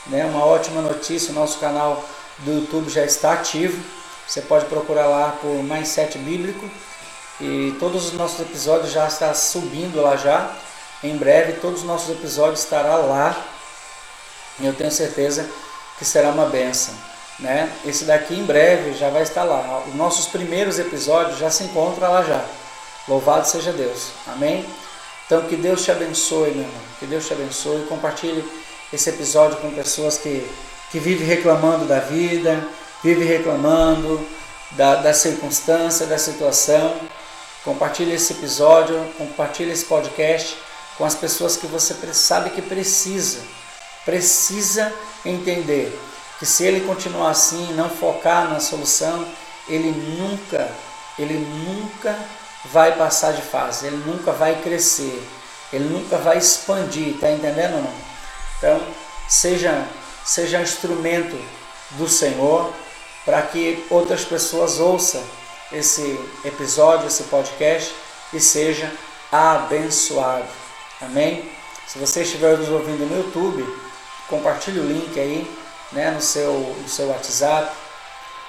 Né? 0.07 0.25
Uma 0.25 0.45
ótima 0.45 0.83
notícia, 0.83 1.31
o 1.31 1.35
nosso 1.35 1.59
canal 1.59 2.05
do 2.39 2.53
YouTube 2.53 2.91
já 2.91 3.05
está 3.05 3.33
ativo. 3.33 3.83
Você 4.27 4.43
pode 4.43 4.67
procurar 4.67 5.07
lá 5.07 5.39
por 5.41 5.63
Mindset 5.63 6.19
Bíblico. 6.19 6.69
E 7.43 7.75
todos 7.81 8.07
os 8.07 8.13
nossos 8.13 8.39
episódios 8.39 8.93
já 8.93 9.09
estão 9.09 9.35
subindo 9.35 10.01
lá 10.01 10.15
já. 10.17 10.49
Em 11.03 11.17
breve 11.17 11.55
todos 11.55 11.81
os 11.81 11.87
nossos 11.87 12.09
episódios 12.11 12.61
estarão 12.61 13.09
lá. 13.09 13.37
E 14.61 14.67
eu 14.67 14.73
tenho 14.73 14.93
certeza 14.93 15.51
que 15.99 16.05
será 16.05 16.29
uma 16.29 16.47
benção. 16.47 16.95
Né? 17.41 17.69
Esse 17.85 18.05
daqui 18.05 18.39
em 18.39 18.45
breve 18.45 18.95
já 18.95 19.11
vai 19.11 19.25
estar 19.25 19.43
lá. 19.43 19.83
Os 19.89 19.95
nossos 19.97 20.27
primeiros 20.27 20.79
episódios 20.79 21.37
já 21.37 21.51
se 21.51 21.65
encontram 21.65 22.13
lá 22.13 22.23
já. 22.23 22.45
Louvado 23.09 23.45
seja 23.49 23.73
Deus. 23.73 24.11
Amém? 24.29 24.65
Então 25.27 25.43
que 25.43 25.57
Deus 25.57 25.83
te 25.83 25.91
abençoe, 25.91 26.53
meu 26.53 26.63
irmão. 26.63 26.81
Que 27.01 27.07
Deus 27.07 27.27
te 27.27 27.33
abençoe. 27.33 27.87
Compartilhe 27.89 28.49
esse 28.93 29.11
episódio 29.11 29.57
com 29.57 29.73
pessoas 29.73 30.17
que, 30.17 30.49
que 30.93 31.01
vivem 31.01 31.27
reclamando 31.27 31.87
da 31.87 31.99
vida, 31.99 32.65
vivem 33.03 33.27
reclamando 33.27 34.25
da, 34.77 34.95
da 34.97 35.13
circunstância, 35.13 36.07
da 36.07 36.19
situação. 36.19 36.95
Compartilhe 37.65 38.15
esse 38.15 38.33
episódio, 38.33 38.99
compartilhe 39.17 39.71
esse 39.71 39.85
podcast 39.85 40.57
com 40.99 41.05
as 41.05 41.15
pessoas 41.15 41.57
que 41.57 41.67
você 41.67 41.95
sabe 42.13 42.51
que 42.51 42.61
precisa. 42.61 43.41
Precisa 44.05 44.93
entender 45.25 45.97
que 46.39 46.47
se 46.47 46.65
ele 46.65 46.81
continuar 46.81 47.31
assim, 47.31 47.73
não 47.75 47.89
focar 47.89 48.51
na 48.51 48.59
solução, 48.59 49.25
ele 49.69 49.93
nunca, 49.93 50.69
ele 51.17 51.35
nunca 51.35 52.19
vai 52.65 52.97
passar 52.97 53.33
de 53.33 53.43
fase, 53.43 53.87
ele 53.87 54.03
nunca 54.05 54.33
vai 54.33 54.61
crescer, 54.61 55.23
ele 55.73 55.85
nunca 55.85 56.17
vai 56.19 56.39
expandir, 56.39 57.17
tá 57.21 57.31
entendendo 57.31 57.81
não? 57.81 57.95
Então, 58.59 58.83
seja 59.29 59.87
seja 60.25 60.61
instrumento 60.61 61.37
do 61.93 62.09
Senhor 62.09 62.73
para 63.25 63.43
que 63.43 63.85
outras 63.91 64.25
pessoas 64.25 64.79
ouçam 64.79 65.23
esse 65.73 66.19
episódio, 66.45 67.07
esse 67.07 67.25
podcast 67.25 67.95
e 68.33 68.41
seja 68.41 68.93
abençoado. 69.31 70.49
Amém? 71.01 71.51
Se 71.87 71.99
você 71.99 72.23
estiver 72.23 72.57
nos 72.57 72.69
ouvindo 72.69 73.07
no 73.07 73.17
YouTube, 73.17 73.65
compartilhe 74.29 74.81
o 74.81 74.87
link 74.87 75.19
aí 75.19 75.51
né, 75.93 76.11
no, 76.11 76.21
seu, 76.21 76.53
no 76.53 76.89
seu 76.89 77.09
WhatsApp, 77.09 77.71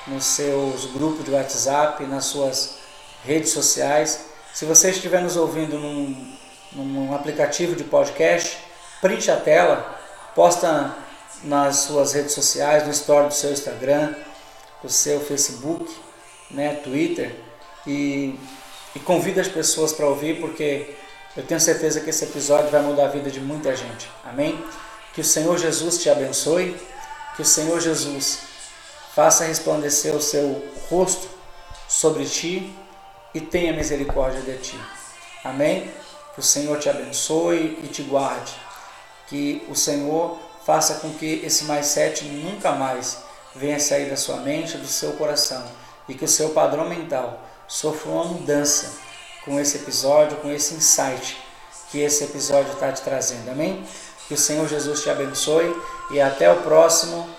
nos 0.07 0.25
seus 0.25 0.85
grupos 0.87 1.25
de 1.25 1.31
WhatsApp, 1.31 2.05
nas 2.05 2.25
suas 2.25 2.75
redes 3.23 3.51
sociais. 3.51 4.25
Se 4.53 4.65
você 4.65 4.91
estiver 4.91 5.21
nos 5.21 5.35
ouvindo 5.35 5.77
num, 5.77 6.37
num 6.73 7.15
aplicativo 7.15 7.75
de 7.75 7.83
podcast, 7.83 8.57
print 9.01 9.29
a 9.31 9.37
tela, 9.37 9.99
posta 10.35 10.95
nas 11.43 11.77
suas 11.77 12.13
redes 12.13 12.33
sociais, 12.33 12.85
no 12.85 12.91
story 12.91 13.27
do 13.27 13.33
seu 13.33 13.51
Instagram, 13.51 14.13
do 14.81 14.89
seu 14.89 15.19
Facebook, 15.19 15.93
né, 16.51 16.75
Twitter, 16.75 17.35
e, 17.85 18.37
e 18.95 18.99
convida 18.99 19.41
as 19.41 19.47
pessoas 19.47 19.91
para 19.91 20.05
ouvir, 20.05 20.39
porque 20.39 20.95
eu 21.35 21.43
tenho 21.43 21.59
certeza 21.59 21.99
que 21.99 22.09
esse 22.09 22.23
episódio 22.23 22.69
vai 22.69 22.81
mudar 22.81 23.05
a 23.05 23.09
vida 23.09 23.29
de 23.29 23.39
muita 23.39 23.75
gente. 23.75 24.09
Amém? 24.23 24.63
Que 25.13 25.21
o 25.21 25.23
Senhor 25.23 25.57
Jesus 25.57 25.97
te 25.97 26.09
abençoe, 26.09 26.75
que 27.35 27.41
o 27.41 27.45
Senhor 27.45 27.79
Jesus 27.79 28.39
faça 29.15 29.45
resplandecer 29.45 30.15
o 30.15 30.21
seu 30.21 30.63
rosto 30.89 31.27
sobre 31.87 32.25
ti 32.25 32.73
e 33.33 33.41
tenha 33.41 33.73
misericórdia 33.73 34.41
de 34.41 34.57
ti. 34.57 34.79
Amém? 35.43 35.91
Que 36.33 36.39
o 36.39 36.43
Senhor 36.43 36.79
te 36.79 36.89
abençoe 36.89 37.79
e 37.83 37.87
te 37.87 38.01
guarde. 38.03 38.53
Que 39.27 39.63
o 39.69 39.75
Senhor 39.75 40.37
faça 40.65 40.95
com 40.95 41.13
que 41.13 41.41
esse 41.43 41.65
mais 41.65 41.87
sete 41.87 42.25
nunca 42.25 42.71
mais 42.71 43.17
venha 43.55 43.79
sair 43.79 44.09
da 44.09 44.15
sua 44.15 44.37
mente, 44.37 44.77
do 44.77 44.87
seu 44.87 45.13
coração 45.13 45.82
e 46.07 46.13
que 46.13 46.25
o 46.25 46.27
seu 46.27 46.49
padrão 46.49 46.87
mental 46.87 47.39
sofra 47.67 48.11
uma 48.11 48.25
mudança 48.25 48.91
com 49.45 49.59
esse 49.59 49.77
episódio, 49.77 50.37
com 50.37 50.51
esse 50.51 50.73
insight 50.73 51.37
que 51.93 51.99
esse 51.99 52.23
episódio 52.23 52.73
está 52.73 52.91
te 52.91 53.03
trazendo. 53.03 53.51
Amém? 53.51 53.85
Que 54.27 54.33
o 54.33 54.37
Senhor 54.37 54.67
Jesus 54.67 55.03
te 55.03 55.11
abençoe 55.11 55.79
e 56.09 56.19
até 56.19 56.51
o 56.51 56.55
próximo 56.61 57.29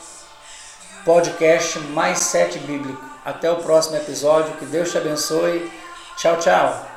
podcast 1.05 1.81
Mais 1.81 2.21
Sete 2.21 2.61
Bíblico. 2.61 3.03
Até 3.25 3.51
o 3.51 3.57
próximo 3.57 3.97
episódio. 3.97 4.55
Que 4.57 4.67
Deus 4.67 4.93
te 4.93 4.99
abençoe. 4.99 5.71
Tchau, 6.17 6.37
tchau. 6.39 6.93